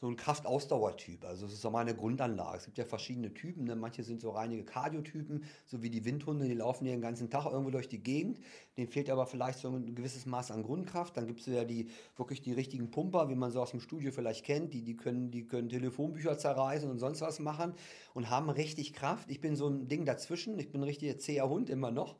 [0.00, 1.24] so ein Kraftausdauertyp.
[1.24, 2.58] Also es ist so meine Grundanlage.
[2.58, 3.64] Es gibt ja verschiedene Typen.
[3.64, 3.74] Ne?
[3.74, 7.46] Manche sind so reinige Kardiotypen, so wie die Windhunde, die laufen ja den ganzen Tag
[7.46, 8.38] irgendwo durch die Gegend.
[8.76, 11.16] Denen fehlt aber vielleicht so ein gewisses Maß an Grundkraft.
[11.16, 14.12] Dann gibt es ja die wirklich die richtigen Pumper, wie man so aus dem Studio
[14.12, 14.72] vielleicht kennt.
[14.72, 17.74] Die, die, können, die können Telefonbücher zerreißen und sonst was machen
[18.14, 19.30] und haben richtig Kraft.
[19.30, 20.60] Ich bin so ein Ding dazwischen.
[20.60, 22.16] Ich bin ein richtiger zäher Hund immer noch.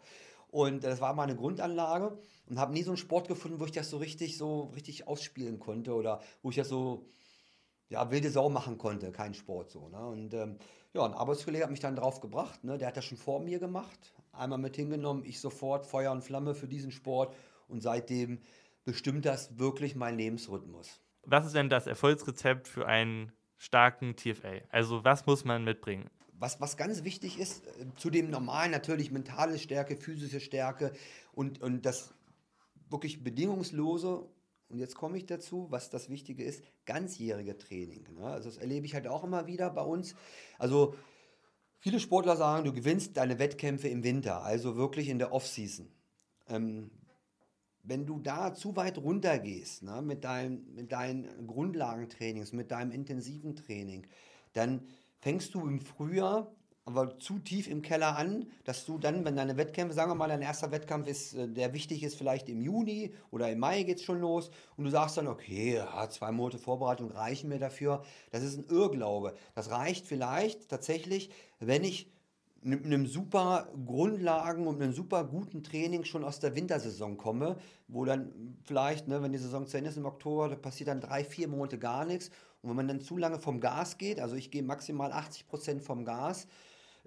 [0.50, 3.90] Und das war meine Grundanlage und habe nie so einen Sport gefunden, wo ich das
[3.90, 7.04] so richtig so richtig ausspielen konnte oder wo ich das so
[7.88, 9.88] ja, wilde Sau machen konnte, kein Sport so.
[9.88, 10.06] Ne?
[10.06, 10.58] Und ähm,
[10.92, 12.78] ja, ein Arbeitskollege hat mich dann drauf gebracht, ne?
[12.78, 16.54] der hat das schon vor mir gemacht, einmal mit hingenommen, ich sofort Feuer und Flamme
[16.54, 17.34] für diesen Sport
[17.68, 18.40] und seitdem
[18.84, 21.00] bestimmt das wirklich mein Lebensrhythmus.
[21.24, 24.62] Was ist denn das Erfolgsrezept für einen starken TFA?
[24.70, 26.08] Also was muss man mitbringen?
[26.32, 30.92] Was, was ganz wichtig ist, äh, zu dem normalen natürlich mentale Stärke, physische Stärke
[31.32, 32.14] und, und das
[32.88, 34.26] wirklich bedingungslose
[34.68, 38.06] und jetzt komme ich dazu, was das Wichtige ist, ganzjährige Training.
[38.14, 38.24] Ne?
[38.24, 40.14] Also das erlebe ich halt auch immer wieder bei uns.
[40.58, 40.94] Also
[41.78, 45.88] viele Sportler sagen, du gewinnst deine Wettkämpfe im Winter, also wirklich in der Off-Season.
[46.48, 46.90] Ähm,
[47.82, 52.90] wenn du da zu weit runter gehst, ne, mit, dein, mit deinen Grundlagentrainings, mit deinem
[52.90, 54.06] intensiven Training,
[54.52, 54.86] dann
[55.20, 56.54] fängst du im Frühjahr
[56.88, 60.28] aber zu tief im Keller an, dass du dann, wenn deine Wettkämpfe, sagen wir mal,
[60.28, 63.98] dein erster Wettkampf ist, äh, der wichtig ist, vielleicht im Juni oder im Mai geht
[63.98, 68.02] es schon los und du sagst dann, okay, ja, zwei Monate Vorbereitung reichen mir dafür.
[68.30, 69.34] Das ist ein Irrglaube.
[69.54, 71.28] Das reicht vielleicht tatsächlich,
[71.60, 72.10] wenn ich
[72.62, 78.06] mit einem super Grundlagen und einem super guten Training schon aus der Wintersaison komme, wo
[78.06, 81.22] dann vielleicht, ne, wenn die Saison zu Ende ist im Oktober, da passiert dann drei,
[81.22, 82.30] vier Monate gar nichts.
[82.62, 85.82] Und wenn man dann zu lange vom Gas geht, also ich gehe maximal 80 Prozent
[85.82, 86.48] vom Gas,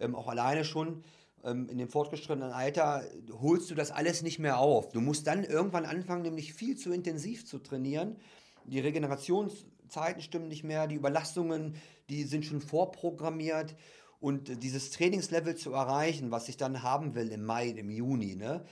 [0.01, 1.03] ähm, auch alleine schon
[1.43, 3.03] ähm, in dem fortgeschrittenen Alter,
[3.41, 4.91] holst du das alles nicht mehr auf.
[4.91, 8.17] Du musst dann irgendwann anfangen, nämlich viel zu intensiv zu trainieren.
[8.65, 11.75] Die Regenerationszeiten stimmen nicht mehr, die Überlastungen,
[12.09, 13.75] die sind schon vorprogrammiert.
[14.19, 18.63] Und dieses Trainingslevel zu erreichen, was ich dann haben will im Mai, im Juni, ne,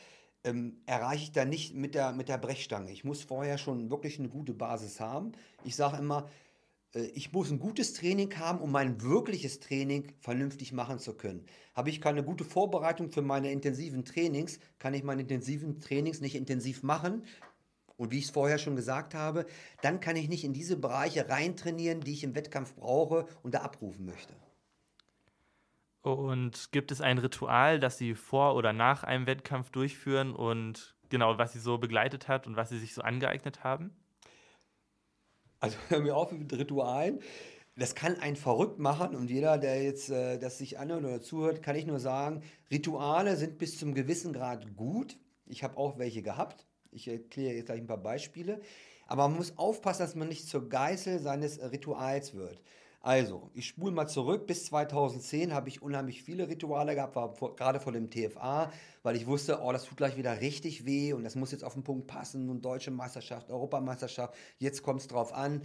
[0.43, 2.91] ähm, erreiche ich dann nicht mit der, mit der Brechstange.
[2.91, 5.31] Ich muss vorher schon wirklich eine gute Basis haben.
[5.63, 6.29] Ich sage immer,
[6.93, 11.45] ich muss ein gutes Training haben, um mein wirkliches Training vernünftig machen zu können.
[11.75, 16.35] Habe ich keine gute Vorbereitung für meine intensiven Trainings, kann ich meine intensiven Trainings nicht
[16.35, 17.23] intensiv machen.
[17.95, 19.45] Und wie ich es vorher schon gesagt habe,
[19.81, 23.59] dann kann ich nicht in diese Bereiche reintrainieren, die ich im Wettkampf brauche und da
[23.59, 24.33] abrufen möchte.
[26.01, 31.37] Und gibt es ein Ritual, das Sie vor oder nach einem Wettkampf durchführen und genau,
[31.37, 33.91] was Sie so begleitet hat und was Sie sich so angeeignet haben?
[35.59, 37.19] Also hör mir auf mit Ritualen.
[37.75, 41.63] Das kann einen verrückt machen und jeder, der jetzt äh, das sich anhört oder zuhört,
[41.63, 45.17] kann ich nur sagen, Rituale sind bis zum gewissen Grad gut.
[45.45, 46.67] Ich habe auch welche gehabt.
[46.91, 48.59] Ich erkläre jetzt gleich ein paar Beispiele.
[49.07, 52.61] Aber man muss aufpassen, dass man nicht zur Geißel seines Rituals wird.
[53.01, 54.45] Also, ich spule mal zurück.
[54.45, 58.71] Bis 2010 habe ich unheimlich viele Rituale gehabt, war vor, gerade vor dem TFA,
[59.03, 61.73] weil ich wusste, oh, das tut gleich wieder richtig weh und das muss jetzt auf
[61.73, 65.61] den Punkt passen und deutsche Meisterschaft, Europameisterschaft, jetzt kommt es drauf an.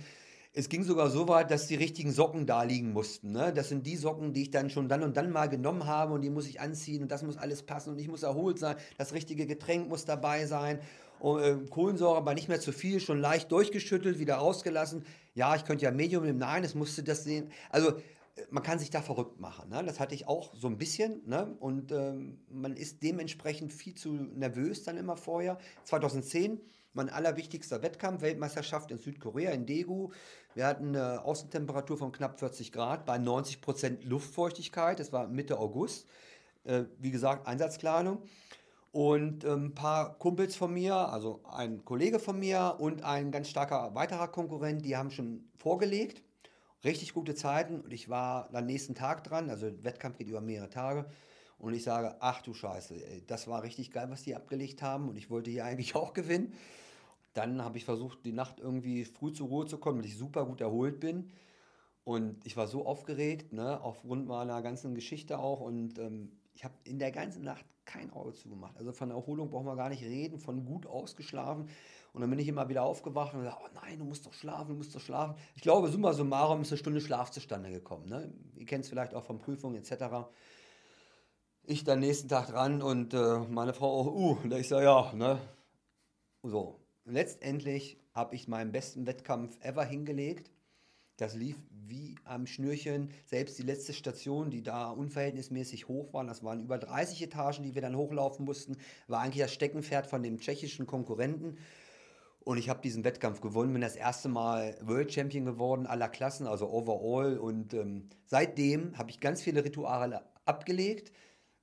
[0.57, 3.33] Es ging sogar so weit, dass die richtigen Socken da liegen mussten.
[3.33, 3.53] Ne?
[3.53, 6.23] Das sind die Socken, die ich dann schon dann und dann mal genommen habe und
[6.23, 8.77] die muss ich anziehen und das muss alles passen und ich muss erholt sein.
[8.97, 10.79] Das richtige Getränk muss dabei sein.
[11.25, 15.07] Und, äh, Kohlensäure aber nicht mehr zu viel, schon leicht durchgeschüttelt, wieder rausgelassen.
[15.33, 16.39] Ja, ich könnte ja Medium nehmen.
[16.39, 17.51] Nein, es musste das sehen.
[17.71, 19.71] Also äh, man kann sich da verrückt machen.
[19.71, 19.83] Ne?
[19.87, 21.23] Das hatte ich auch so ein bisschen.
[21.25, 21.57] Ne?
[21.61, 25.57] Und ähm, man ist dementsprechend viel zu nervös dann immer vorher.
[25.85, 26.61] 2010
[26.93, 30.11] mein allerwichtigster Wettkampf, Weltmeisterschaft in Südkorea, in Daegu.
[30.55, 35.01] Wir hatten eine Außentemperatur von knapp 40 Grad bei 90 Prozent Luftfeuchtigkeit.
[35.01, 36.07] Das war Mitte August.
[36.65, 38.23] Äh, wie gesagt, Einsatzkleidung.
[38.95, 43.49] Und ein ähm, paar Kumpels von mir, also ein Kollege von mir und ein ganz
[43.49, 46.23] starker weiterer Konkurrent, die haben schon vorgelegt.
[46.85, 47.81] Richtig gute Zeiten.
[47.81, 49.51] Und ich war am nächsten Tag dran.
[49.51, 51.07] Also der Wettkampf geht über mehrere Tage.
[51.59, 52.95] Und ich sage, ach du Scheiße,
[53.27, 55.09] das war richtig geil, was die abgelegt haben.
[55.09, 56.53] Und ich wollte hier eigentlich auch gewinnen.
[57.33, 60.47] Dann habe ich versucht, die Nacht irgendwie früh zur Ruhe zu kommen, weil ich super
[60.47, 61.33] gut erholt bin.
[62.05, 65.63] Und ich war so aufgeregt, ne, aufgrund meiner ganzen Geschichte auch.
[65.63, 68.77] Und ähm, ich habe in der ganzen Nacht kein Auge zugemacht.
[68.77, 71.69] Also von Erholung brauchen wir gar nicht reden, von gut ausgeschlafen.
[72.13, 74.69] Und dann bin ich immer wieder aufgewacht und gesagt, oh nein, du musst doch schlafen,
[74.69, 75.35] du musst doch schlafen.
[75.57, 78.09] Ich glaube, summa summarum ist eine Stunde Schlaf zustande gekommen.
[78.09, 78.33] Ne?
[78.57, 80.29] Ihr kennt es vielleicht auch von Prüfungen etc.
[81.65, 85.13] Ich dann nächsten Tag dran und äh, meine Frau auch, uh, und ich sage, ja,
[85.15, 85.41] ne?
[86.43, 90.51] So, letztendlich habe ich meinen besten Wettkampf ever hingelegt.
[91.17, 93.11] Das lief wie am Schnürchen.
[93.27, 97.75] Selbst die letzte Station, die da unverhältnismäßig hoch war, das waren über 30 Etagen, die
[97.75, 101.59] wir dann hochlaufen mussten, war eigentlich das Steckenpferd von dem tschechischen Konkurrenten.
[102.41, 106.47] Und ich habe diesen Wettkampf gewonnen, bin das erste Mal World Champion geworden, aller Klassen,
[106.47, 107.39] also overall.
[107.39, 111.13] Und ähm, seitdem habe ich ganz viele Rituale abgelegt.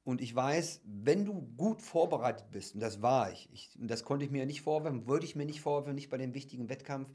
[0.03, 4.03] Und ich weiß, wenn du gut vorbereitet bist, und das war ich, ich und das
[4.03, 7.09] konnte ich mir nicht vorwerfen, wollte ich mir nicht vorwerfen, nicht bei dem wichtigen Wettkampf,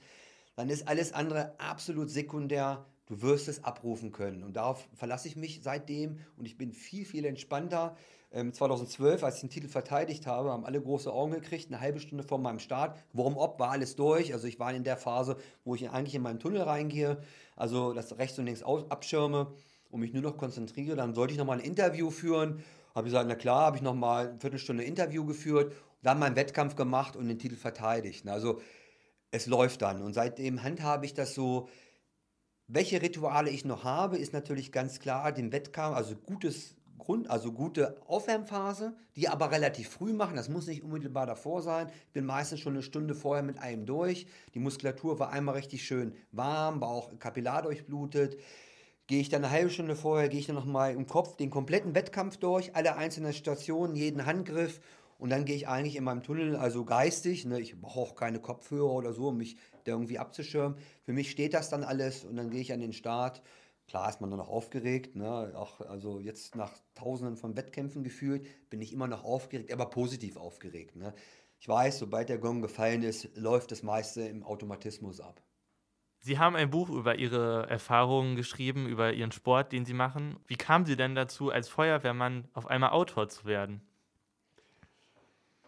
[0.56, 2.84] dann ist alles andere absolut sekundär.
[3.06, 4.42] Du wirst es abrufen können.
[4.42, 7.96] Und darauf verlasse ich mich seitdem und ich bin viel, viel entspannter.
[8.32, 12.00] Ähm, 2012, als ich den Titel verteidigt habe, haben alle große Augen gekriegt, eine halbe
[12.00, 12.98] Stunde vor meinem Start.
[13.12, 14.32] Warum ob, war alles durch.
[14.32, 17.18] Also ich war in der Phase, wo ich eigentlich in meinen Tunnel reingehe,
[17.54, 19.52] also das rechts und links abschirme
[19.90, 20.96] und mich nur noch konzentriere.
[20.96, 22.64] Dann sollte ich nochmal ein Interview führen.
[22.94, 26.76] Habe ich gesagt, na klar, habe ich nochmal eine Viertelstunde Interview geführt, dann meinen Wettkampf
[26.76, 28.26] gemacht und den Titel verteidigt.
[28.26, 28.60] Also
[29.36, 30.02] es läuft dann.
[30.02, 31.68] Und seitdem handhabe ich das so.
[32.68, 37.52] Welche Rituale ich noch habe, ist natürlich ganz klar den Wettkampf, also gutes Grund, also
[37.52, 40.34] gute Aufwärmphase, die aber relativ früh machen.
[40.34, 41.88] Das muss nicht unmittelbar davor sein.
[42.08, 44.26] Ich bin meistens schon eine Stunde vorher mit einem durch.
[44.54, 48.36] Die Muskulatur war einmal richtig schön warm, war auch kapillar durchblutet.
[49.06, 51.94] Gehe ich dann eine halbe Stunde vorher, gehe ich dann nochmal im Kopf den kompletten
[51.94, 54.80] Wettkampf durch, alle einzelnen Stationen, jeden Handgriff
[55.18, 58.40] Und dann gehe ich eigentlich in meinem Tunnel, also geistig, ne, ich brauche auch keine
[58.40, 60.78] Kopfhörer oder so, um mich da irgendwie abzuschirmen.
[61.04, 63.42] Für mich steht das dann alles und dann gehe ich an den Start.
[63.88, 65.52] Klar ist man dann noch aufgeregt, ne?
[65.54, 70.36] auch also jetzt nach tausenden von Wettkämpfen gefühlt, bin ich immer noch aufgeregt, aber positiv
[70.36, 70.96] aufgeregt.
[70.96, 71.14] Ne?
[71.60, 75.40] Ich weiß, sobald der Gong gefallen ist, läuft das meiste im Automatismus ab.
[76.18, 80.40] Sie haben ein Buch über Ihre Erfahrungen geschrieben, über Ihren Sport, den Sie machen.
[80.46, 83.80] Wie kamen Sie denn dazu, als Feuerwehrmann auf einmal Autor zu werden?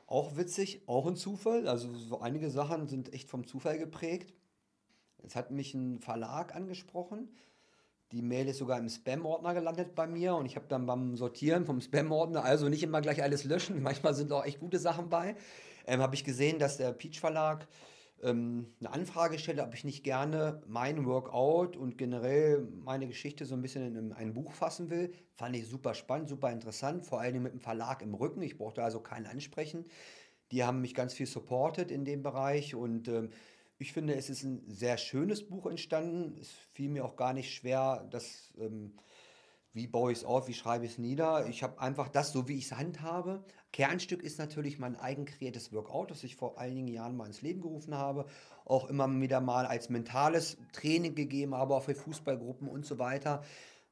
[0.08, 1.68] Auch witzig, auch ein Zufall.
[1.68, 4.32] Also so einige Sachen sind echt vom Zufall geprägt.
[5.22, 7.28] Es hat mich ein Verlag angesprochen.
[8.12, 11.66] Die Mail ist sogar im Spam-Ordner gelandet bei mir und ich habe dann beim Sortieren
[11.66, 15.36] vom Spam-Ordner, also nicht immer gleich alles löschen, manchmal sind auch echt gute Sachen bei,
[15.86, 17.68] ähm, habe ich gesehen, dass der Peach Verlag
[18.22, 23.54] ähm, eine Anfrage stelle, ob ich nicht gerne mein Workout und generell meine Geschichte so
[23.54, 25.12] ein bisschen in ein Buch fassen will.
[25.34, 28.42] Fand ich super spannend, super interessant, vor allem mit dem Verlag im Rücken.
[28.42, 29.86] Ich brauchte also keinen ansprechen.
[30.50, 33.30] Die haben mich ganz viel supportet in dem Bereich und ähm,
[33.78, 36.36] ich finde, es ist ein sehr schönes Buch entstanden.
[36.40, 38.94] Es fiel mir auch gar nicht schwer, das ähm,
[39.72, 41.46] wie baue ich es auf, wie schreibe ich es nieder.
[41.46, 43.44] Ich habe einfach das, so wie ich es handhabe.
[43.72, 47.60] Kernstück ist natürlich mein eigen kreiertes Workout, das ich vor einigen Jahren mal ins Leben
[47.60, 48.26] gerufen habe.
[48.64, 53.42] Auch immer wieder mal als mentales Training gegeben habe, auch für Fußballgruppen und so weiter.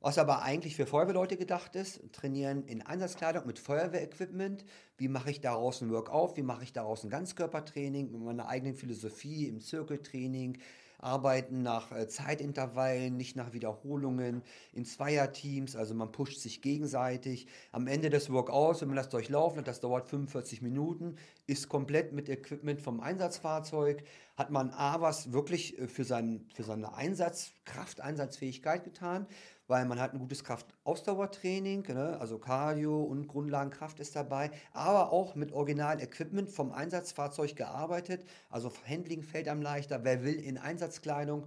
[0.00, 4.64] Was aber eigentlich für Feuerwehrleute gedacht ist, trainieren in Einsatzkleidung mit Feuerwehrequipment.
[4.98, 6.36] Wie mache ich daraus ein Workout?
[6.36, 10.58] Wie mache ich daraus ein Ganzkörpertraining mit meiner eigenen Philosophie im Zirkeltraining?
[10.98, 17.46] Arbeiten nach äh, Zeitintervallen, nicht nach Wiederholungen, in Zweierteams, also man pusht sich gegenseitig.
[17.72, 22.12] Am Ende des Workouts, wenn man das durchlaufen hat, das dauert 45 Minuten, ist komplett
[22.12, 24.02] mit Equipment vom Einsatzfahrzeug,
[24.37, 29.26] hat man A, was wirklich äh, für, sein, für seine Einsatz, Krafteinsatzfähigkeit getan,
[29.68, 32.18] weil man hat ein gutes Kraftausdauertraining, ne?
[32.20, 39.22] also Cardio und Grundlagenkraft ist dabei, aber auch mit Original-Equipment vom Einsatzfahrzeug gearbeitet, also Handling
[39.22, 41.44] fällt einem leichter, wer will in Einsatzkleidung.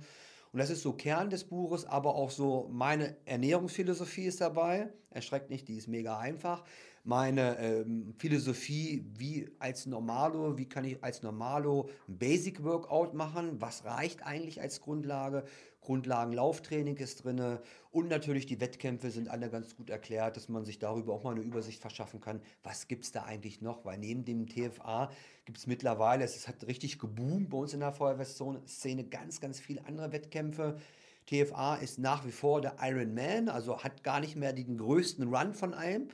[0.52, 4.90] Und das ist so Kern des Buches, aber auch so meine Ernährungsphilosophie ist dabei.
[5.12, 6.64] Erschreckt nicht, die ist mega einfach
[7.04, 13.60] meine ähm, Philosophie, wie als Normalo, wie kann ich als Normalo ein Basic Workout machen,
[13.60, 15.44] was reicht eigentlich als Grundlage,
[15.90, 17.58] Grundlagenlauftraining ist drin
[17.90, 21.32] und natürlich die Wettkämpfe sind alle ganz gut erklärt, dass man sich darüber auch mal
[21.32, 25.10] eine Übersicht verschaffen kann, was gibt es da eigentlich noch, weil neben dem TFA
[25.46, 29.84] gibt es mittlerweile, es hat richtig geboomt bei uns in der Feuerwehrszene, ganz, ganz viele
[29.88, 30.78] andere Wettkämpfe.
[31.26, 35.56] TFA ist nach wie vor der Ironman, also hat gar nicht mehr den größten Run
[35.56, 36.10] von allem,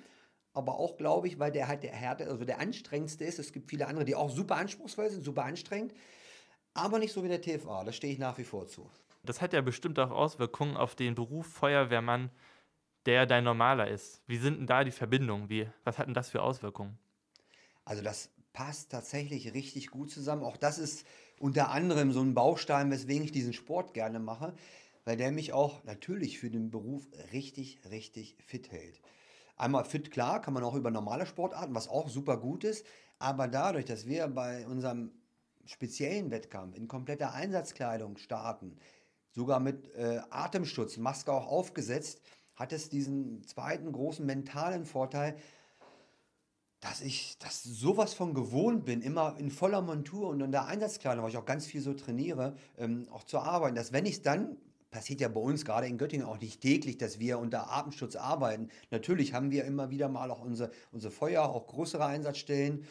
[0.53, 3.39] aber auch, glaube ich, weil der halt der härte, also der anstrengendste ist.
[3.39, 5.93] Es gibt viele andere, die auch super anspruchsvoll sind, super anstrengend,
[6.73, 7.83] aber nicht so wie der TFA.
[7.83, 8.89] Da stehe ich nach wie vor zu.
[9.25, 12.31] Das hat ja bestimmt auch Auswirkungen auf den Beruf Feuerwehrmann,
[13.05, 14.23] der dein normaler ist.
[14.27, 15.49] Wie sind denn da die Verbindungen?
[15.49, 16.97] Wie, was hat denn das für Auswirkungen?
[17.83, 20.43] Also das passt tatsächlich richtig gut zusammen.
[20.43, 21.05] Auch das ist
[21.39, 24.55] unter anderem so ein Baustein, weswegen ich diesen Sport gerne mache,
[25.03, 29.01] weil der mich auch natürlich für den Beruf richtig, richtig fit hält.
[29.57, 32.85] Einmal fit, klar, kann man auch über normale Sportarten, was auch super gut ist.
[33.19, 35.11] Aber dadurch, dass wir bei unserem
[35.65, 38.77] speziellen Wettkampf in kompletter Einsatzkleidung starten,
[39.35, 42.21] sogar mit äh, Atemschutz, Maske auch aufgesetzt,
[42.55, 45.35] hat es diesen zweiten großen mentalen Vorteil,
[46.79, 51.23] dass ich das sowas von gewohnt bin, immer in voller Montur und in der Einsatzkleidung,
[51.23, 54.57] weil ich auch ganz viel so trainiere, ähm, auch zu arbeiten, dass wenn ich dann
[54.91, 58.69] passiert ja bei uns gerade in Göttingen auch nicht täglich, dass wir unter Atemschutz arbeiten.
[58.91, 62.85] Natürlich haben wir immer wieder mal auch unsere, unsere Feuer, auch größere Einsatzstellen.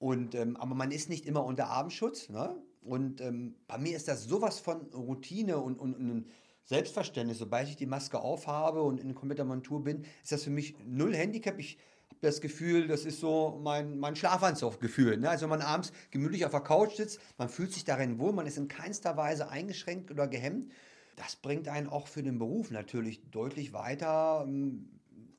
[0.00, 2.28] Und, ähm, aber man ist nicht immer unter Atemschutz.
[2.28, 2.56] Ne?
[2.84, 6.26] Und ähm, bei mir ist das sowas von Routine und, und, und
[6.64, 7.38] Selbstverständnis.
[7.38, 11.14] Sobald ich die Maske aufhabe und in kompletter Montur bin, ist das für mich null
[11.14, 11.58] Handicap.
[11.58, 11.78] Ich
[12.10, 15.16] habe das Gefühl, das ist so mein, mein Schlafanzug-Gefühl.
[15.16, 15.30] Ne?
[15.30, 18.46] Also wenn man abends gemütlich auf der Couch sitzt, man fühlt sich darin wohl, man
[18.46, 20.70] ist in keinster Weise eingeschränkt oder gehemmt.
[21.16, 24.90] Das bringt einen auch für den Beruf natürlich deutlich weiter ähm,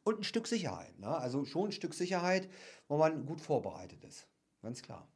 [0.04, 0.98] und ein Stück Sicherheit.
[1.00, 1.08] Ne?
[1.08, 2.50] Also schon ein Stück Sicherheit,
[2.88, 4.28] wo man gut vorbereitet ist.
[4.62, 5.08] Ganz klar.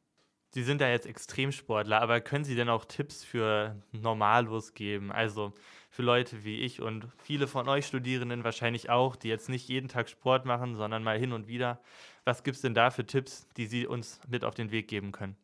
[0.50, 5.12] Sie sind ja jetzt Extremsportler, aber können Sie denn auch Tipps für Normalos geben?
[5.12, 5.52] Also
[5.90, 9.88] für Leute wie ich und viele von euch Studierenden wahrscheinlich auch, die jetzt nicht jeden
[9.88, 11.80] Tag Sport machen, sondern mal hin und wieder.
[12.24, 15.12] Was gibt es denn da für Tipps, die Sie uns mit auf den Weg geben
[15.12, 15.36] können?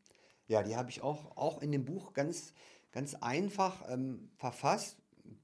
[0.48, 2.52] Ja, die habe ich auch, auch in dem Buch ganz,
[2.92, 4.98] ganz einfach ähm, verfasst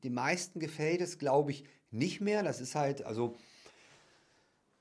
[0.05, 2.43] den meisten gefällt es, glaube ich, nicht mehr.
[2.43, 3.37] Das ist halt, also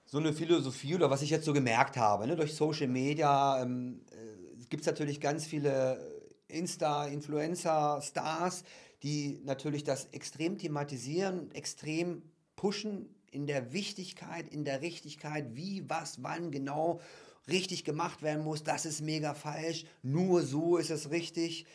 [0.05, 4.01] so eine Philosophie oder was ich jetzt so gemerkt habe, ne, durch Social Media ähm,
[4.11, 5.99] äh, gibt es natürlich ganz viele
[6.47, 8.63] Insta, Influencer, Stars,
[9.03, 12.24] die natürlich das extrem thematisieren, extrem
[12.55, 17.01] pushen in der Wichtigkeit, in der Richtigkeit, wie, was, wann genau
[17.47, 21.65] richtig gemacht werden muss, das ist mega falsch, nur so ist es richtig.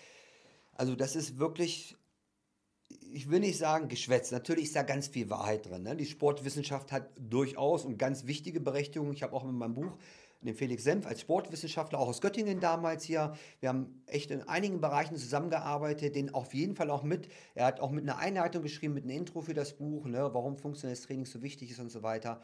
[0.72, 1.96] Also das ist wirklich,
[3.12, 5.82] ich will nicht sagen Geschwätz, natürlich ist da ganz viel Wahrheit drin.
[5.82, 5.96] Ne?
[5.96, 9.12] Die Sportwissenschaft hat durchaus und ganz wichtige Berechtigung.
[9.12, 9.98] Ich habe auch in meinem Buch
[10.40, 13.34] den Felix Senf als Sportwissenschaftler, auch aus Göttingen damals hier.
[13.60, 17.28] Wir haben echt in einigen Bereichen zusammengearbeitet, den auf jeden Fall auch mit.
[17.54, 20.56] Er hat auch mit einer Einleitung geschrieben, mit einem Intro für das Buch, ne, warum
[20.56, 22.40] funktionelles Training so wichtig ist und so weiter.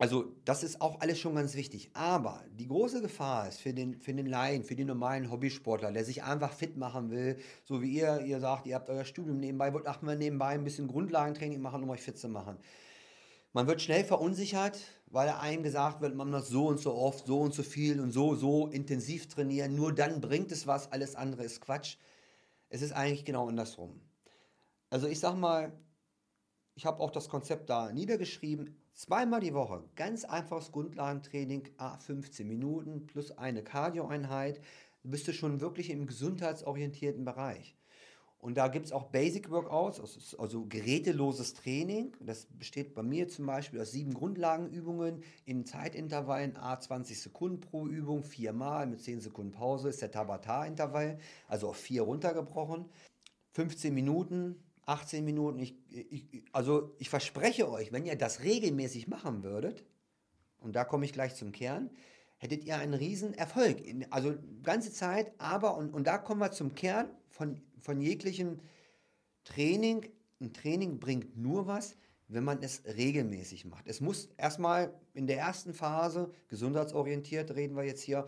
[0.00, 1.90] Also das ist auch alles schon ganz wichtig.
[1.92, 6.06] Aber die große Gefahr ist für den, für den Laien, für den normalen Hobbysportler, der
[6.06, 9.74] sich einfach fit machen will, so wie ihr, ihr sagt, ihr habt euer Studium nebenbei,
[9.74, 12.56] wollt ach mal nebenbei ein bisschen Grundlagentraining machen, um euch fit zu machen.
[13.52, 14.80] Man wird schnell verunsichert,
[15.10, 18.12] weil einem gesagt wird, man muss so und so oft, so und so viel und
[18.12, 19.74] so, so intensiv trainieren.
[19.74, 21.96] Nur dann bringt es was, alles andere ist Quatsch.
[22.68, 24.00] Es ist eigentlich genau andersrum.
[24.88, 25.72] Also ich sag mal,
[26.74, 28.76] ich habe auch das Konzept da niedergeschrieben.
[28.92, 34.60] Zweimal die Woche, ganz einfaches Grundlagentraining, 15 Minuten plus eine Cardio-Einheit,
[35.02, 37.76] bist du schon wirklich im gesundheitsorientierten Bereich.
[38.40, 42.16] Und da gibt es auch Basic Workouts, also geräteloses Training.
[42.20, 47.86] Das besteht bei mir zum Beispiel aus sieben Grundlagenübungen in Zeitintervallen, a 20 Sekunden pro
[47.86, 51.18] Übung, viermal mit 10 Sekunden Pause ist der Tabata-Intervall,
[51.48, 52.86] also auf vier runtergebrochen.
[53.52, 55.58] 15 Minuten, 18 Minuten.
[55.58, 59.84] Ich, ich, also ich verspreche euch, wenn ihr das regelmäßig machen würdet,
[60.60, 61.90] und da komme ich gleich zum Kern,
[62.38, 63.82] hättet ihr einen riesen Erfolg.
[64.08, 68.60] Also ganze Zeit, aber, und, und da kommen wir zum Kern von, von jeglichem
[69.44, 70.08] Training.
[70.40, 71.96] Ein Training bringt nur was,
[72.28, 73.88] wenn man es regelmäßig macht.
[73.88, 78.26] Es muss erstmal in der ersten Phase, gesundheitsorientiert reden wir jetzt hier,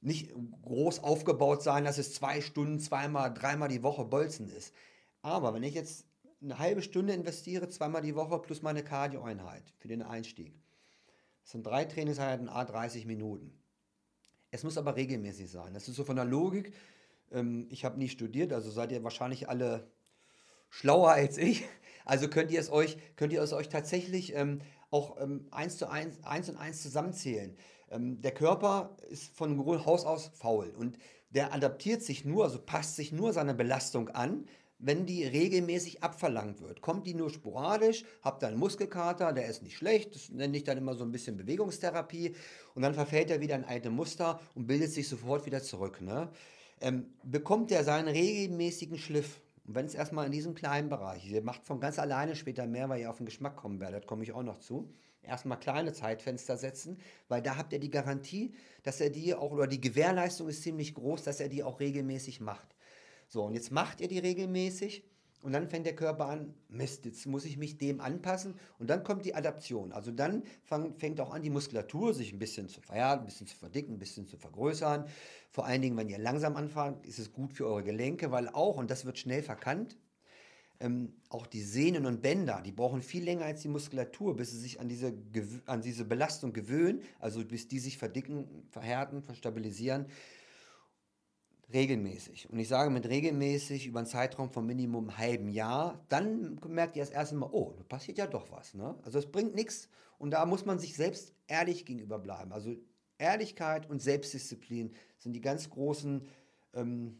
[0.00, 0.32] nicht
[0.62, 4.74] groß aufgebaut sein, dass es zwei Stunden, zweimal, dreimal die Woche Bolzen ist.
[5.22, 6.06] Aber wenn ich jetzt
[6.42, 10.54] eine halbe Stunde investiere, zweimal die Woche plus meine Cardio-Einheit für den Einstieg,
[11.42, 13.58] das sind drei Trainingseinheiten, a 30 Minuten.
[14.50, 15.74] Es muss aber regelmäßig sein.
[15.74, 16.72] Das ist so von der Logik.
[17.34, 19.90] Ähm, ich habe nie studiert, also seid ihr wahrscheinlich alle
[20.70, 21.64] schlauer als ich.
[22.06, 24.60] Also könnt ihr es euch, könnt ihr es euch tatsächlich ähm,
[24.90, 27.56] auch ähm, eins zu eins, eins und eins zusammenzählen.
[27.90, 30.98] Ähm, der Körper ist von Haus aus faul und
[31.30, 34.46] der adaptiert sich nur, also passt sich nur seiner Belastung an,
[34.78, 36.80] wenn die regelmäßig abverlangt wird.
[36.80, 40.64] Kommt die nur sporadisch, habt ihr einen Muskelkater, der ist nicht schlecht, das nenne ich
[40.64, 42.34] dann immer so ein bisschen Bewegungstherapie
[42.74, 46.00] und dann verfällt er wieder in alte Muster und bildet sich sofort wieder zurück.
[46.00, 46.28] Ne?
[46.84, 51.40] Ähm, bekommt er seinen regelmäßigen Schliff, und wenn es erstmal in diesem kleinen Bereich, ihr
[51.40, 54.32] macht von ganz alleine später mehr, weil ihr auf den Geschmack kommen werdet, komme ich
[54.32, 54.92] auch noch zu.
[55.22, 59.66] Erstmal kleine Zeitfenster setzen, weil da habt ihr die Garantie, dass er die auch, oder
[59.66, 62.76] die Gewährleistung ist ziemlich groß, dass er die auch regelmäßig macht.
[63.28, 65.04] So, und jetzt macht ihr die regelmäßig
[65.44, 69.04] und dann fängt der Körper an, Mist, jetzt muss ich mich dem anpassen und dann
[69.04, 69.92] kommt die Adaption.
[69.92, 73.46] Also dann fang, fängt auch an, die Muskulatur sich ein bisschen zu verhärten, ein bisschen
[73.46, 75.04] zu verdicken, ein bisschen zu vergrößern.
[75.50, 78.78] Vor allen Dingen, wenn ihr langsam anfangt, ist es gut für eure Gelenke, weil auch,
[78.78, 79.98] und das wird schnell verkannt,
[80.80, 84.58] ähm, auch die Sehnen und Bänder, die brauchen viel länger als die Muskulatur, bis sie
[84.58, 85.12] sich an diese,
[85.66, 90.06] an diese Belastung gewöhnen, also bis die sich verdicken, verhärten, verstabilisieren
[91.74, 92.48] regelmäßig.
[92.50, 96.96] Und ich sage mit regelmäßig über einen Zeitraum von Minimum einem halben Jahr, dann merkt
[96.96, 98.74] ihr das erste Mal, oh, da passiert ja doch was.
[98.74, 98.94] Ne?
[99.02, 102.52] Also es bringt nichts und da muss man sich selbst ehrlich gegenüber bleiben.
[102.52, 102.74] Also
[103.18, 106.26] Ehrlichkeit und Selbstdisziplin sind die ganz großen
[106.74, 107.18] ähm,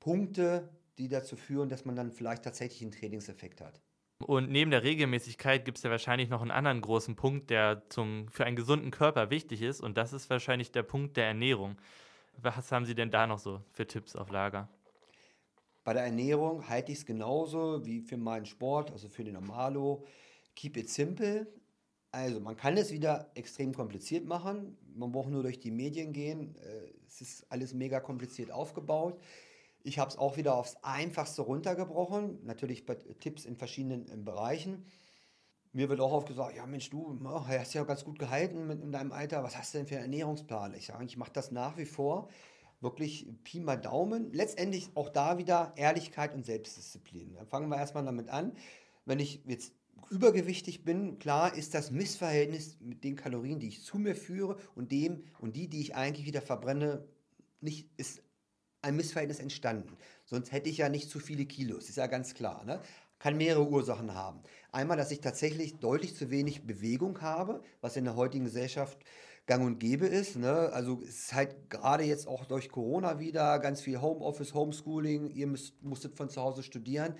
[0.00, 0.68] Punkte,
[0.98, 3.80] die dazu führen, dass man dann vielleicht tatsächlich einen Trainingseffekt hat.
[4.18, 8.28] Und neben der Regelmäßigkeit gibt es ja wahrscheinlich noch einen anderen großen Punkt, der zum,
[8.28, 9.80] für einen gesunden Körper wichtig ist.
[9.80, 11.76] Und das ist wahrscheinlich der Punkt der Ernährung.
[12.42, 14.68] Was haben Sie denn da noch so für Tipps auf Lager?
[15.84, 20.04] Bei der Ernährung halte ich es genauso wie für meinen Sport, also für den Normalo.
[20.56, 21.46] Keep it simple.
[22.10, 24.78] Also man kann es wieder extrem kompliziert machen.
[24.94, 26.56] Man braucht nur durch die Medien gehen.
[26.56, 29.20] Äh, es ist alles mega kompliziert aufgebaut.
[29.82, 32.38] Ich habe es auch wieder aufs Einfachste runtergebrochen.
[32.44, 32.86] Natürlich
[33.20, 34.86] Tipps in verschiedenen Bereichen.
[35.74, 38.80] Mir wird auch oft gesagt, ja Mensch, du oh, hast ja ganz gut gehalten mit,
[38.80, 40.72] in deinem Alter, was hast du denn für einen Ernährungsplan?
[40.74, 42.28] Ich sage, ich mache das nach wie vor,
[42.80, 44.32] wirklich Pi mal Daumen.
[44.32, 47.34] Letztendlich auch da wieder Ehrlichkeit und Selbstdisziplin.
[47.34, 48.52] Dann fangen wir erstmal damit an.
[49.04, 49.72] Wenn ich jetzt
[50.10, 54.92] übergewichtig bin, klar ist das Missverhältnis mit den Kalorien, die ich zu mir führe und
[54.92, 57.04] dem und die, die ich eigentlich wieder verbrenne,
[57.60, 58.22] nicht, ist
[58.80, 59.96] ein Missverhältnis entstanden.
[60.24, 62.62] Sonst hätte ich ja nicht zu viele Kilos, ist ja ganz klar.
[62.62, 62.80] Ne?
[63.24, 64.40] kann mehrere Ursachen haben.
[64.74, 68.98] Einmal, dass ich tatsächlich deutlich zu wenig Bewegung habe, was in der heutigen Gesellschaft
[69.46, 70.34] gang und gäbe ist.
[70.34, 70.70] Ne?
[70.72, 75.46] Also es ist halt gerade jetzt auch durch Corona wieder ganz viel Homeoffice, Homeschooling, ihr
[75.46, 77.14] müsst, musstet von zu Hause studieren.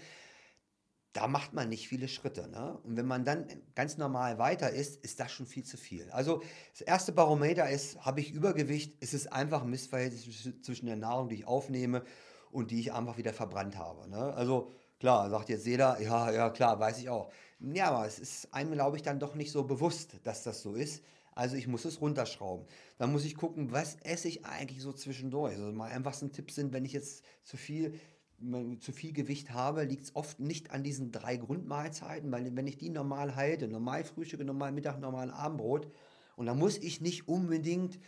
[1.12, 2.48] da macht man nicht viele Schritte.
[2.48, 2.76] Ne?
[2.82, 3.46] Und wenn man dann
[3.76, 6.10] ganz normal weiter ist, ist das schon viel zu viel.
[6.10, 6.42] Also
[6.72, 10.24] das erste Barometer ist, habe ich Übergewicht, ist es einfach ein Missverhältnis
[10.62, 12.02] zwischen der Nahrung, die ich aufnehme
[12.50, 14.08] und die ich einfach wieder verbrannt habe.
[14.08, 14.34] Ne?
[14.34, 14.72] Also
[15.04, 17.30] klar, sagt jetzt jeder, ja, ja, klar, weiß ich auch.
[17.60, 20.72] Ja, aber es ist einem, glaube ich, dann doch nicht so bewusst, dass das so
[20.74, 21.04] ist.
[21.34, 22.64] Also ich muss es runterschrauben.
[22.96, 25.56] Dann muss ich gucken, was esse ich eigentlich so zwischendurch.
[25.56, 28.00] Also mal einfachsten Tipps sind, wenn ich jetzt zu viel
[28.80, 32.78] zu viel Gewicht habe, liegt es oft nicht an diesen drei Grundmahlzeiten, weil wenn ich
[32.78, 35.86] die normal halte, normal Frühstücke, normal Mittag, normal Abendbrot,
[36.36, 38.00] und da muss ich nicht unbedingt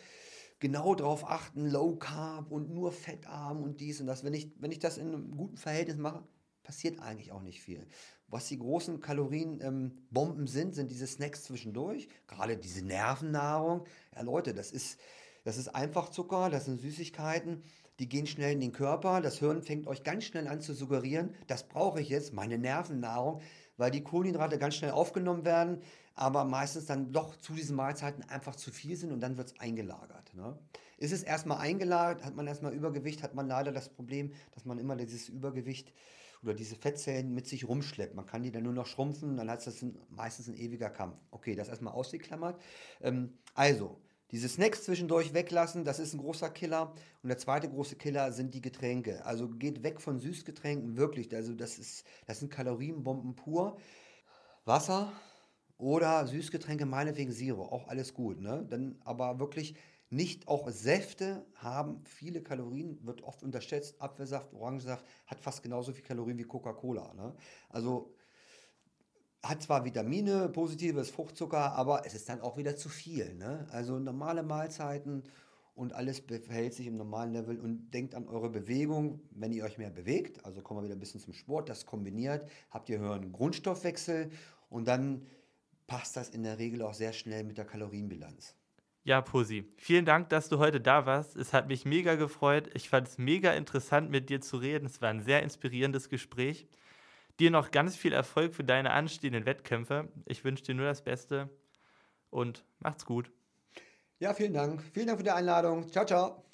[0.59, 4.24] genau darauf achten, Low Carb und nur fettarm und dies und das.
[4.24, 6.24] Wenn ich, wenn ich das in einem guten Verhältnis mache,
[6.66, 7.86] passiert eigentlich auch nicht viel.
[8.28, 13.84] Was die großen Kalorienbomben ähm, sind, sind diese Snacks zwischendurch, gerade diese Nervennahrung.
[14.14, 14.98] Ja, Leute, das ist,
[15.44, 17.62] das ist einfach Zucker, das sind Süßigkeiten
[17.98, 19.20] die gehen schnell in den Körper.
[19.20, 23.40] Das Hirn fängt euch ganz schnell an zu suggerieren, das brauche ich jetzt, meine Nervennahrung,
[23.76, 25.82] weil die Kohlenhydrate ganz schnell aufgenommen werden,
[26.14, 29.60] aber meistens dann doch zu diesen Mahlzeiten einfach zu viel sind und dann wird es
[29.60, 30.34] eingelagert.
[30.34, 30.58] Ne?
[30.98, 34.78] Ist es erstmal eingelagert, hat man erstmal Übergewicht, hat man leider das Problem, dass man
[34.78, 35.92] immer dieses Übergewicht
[36.47, 38.14] oder diese Fettzellen mit sich rumschleppt.
[38.14, 41.16] Man kann die dann nur noch schrumpfen, dann hat das meistens ein ewiger Kampf.
[41.30, 42.61] Okay, das erstmal ausgeklammert.
[43.01, 44.01] Ähm, also,
[44.32, 46.92] diese Snacks zwischendurch weglassen, das ist ein großer Killer.
[47.22, 49.24] Und der zweite große Killer sind die Getränke.
[49.24, 51.32] Also geht weg von Süßgetränken, wirklich.
[51.34, 53.78] Also das, ist, das sind Kalorienbomben pur.
[54.64, 55.12] Wasser
[55.78, 58.40] oder Süßgetränke, meinetwegen Zero, auch alles gut.
[58.40, 58.66] Ne?
[58.68, 59.76] Dann aber wirklich
[60.09, 64.00] nicht auch Säfte haben viele Kalorien, wird oft unterschätzt.
[64.00, 67.12] Apfelsaft, Orangensaft hat fast genauso viel Kalorien wie Coca-Cola.
[67.14, 67.34] Ne?
[67.68, 68.14] Also
[69.42, 73.34] hat zwar Vitamine, positives Fruchtzucker, aber es ist dann auch wieder zu viel.
[73.34, 73.66] Ne?
[73.70, 75.24] Also normale Mahlzeiten
[75.74, 79.78] und alles verhält sich im normalen Level und denkt an eure Bewegung, wenn ihr euch
[79.78, 80.44] mehr bewegt.
[80.44, 84.30] Also kommen wir wieder ein bisschen zum Sport, das kombiniert, habt ihr höheren Grundstoffwechsel
[84.70, 85.26] und dann
[85.86, 88.55] passt das in der Regel auch sehr schnell mit der Kalorienbilanz.
[89.07, 91.36] Ja, Posi, vielen Dank, dass du heute da warst.
[91.36, 92.68] Es hat mich mega gefreut.
[92.74, 94.84] Ich fand es mega interessant, mit dir zu reden.
[94.86, 96.66] Es war ein sehr inspirierendes Gespräch.
[97.38, 100.09] Dir noch ganz viel Erfolg für deine anstehenden Wettkämpfe.
[100.24, 101.48] Ich wünsche dir nur das Beste
[102.30, 103.30] und macht's gut.
[104.18, 104.82] Ja, vielen Dank.
[104.92, 105.88] Vielen Dank für die Einladung.
[105.88, 106.45] Ciao, ciao.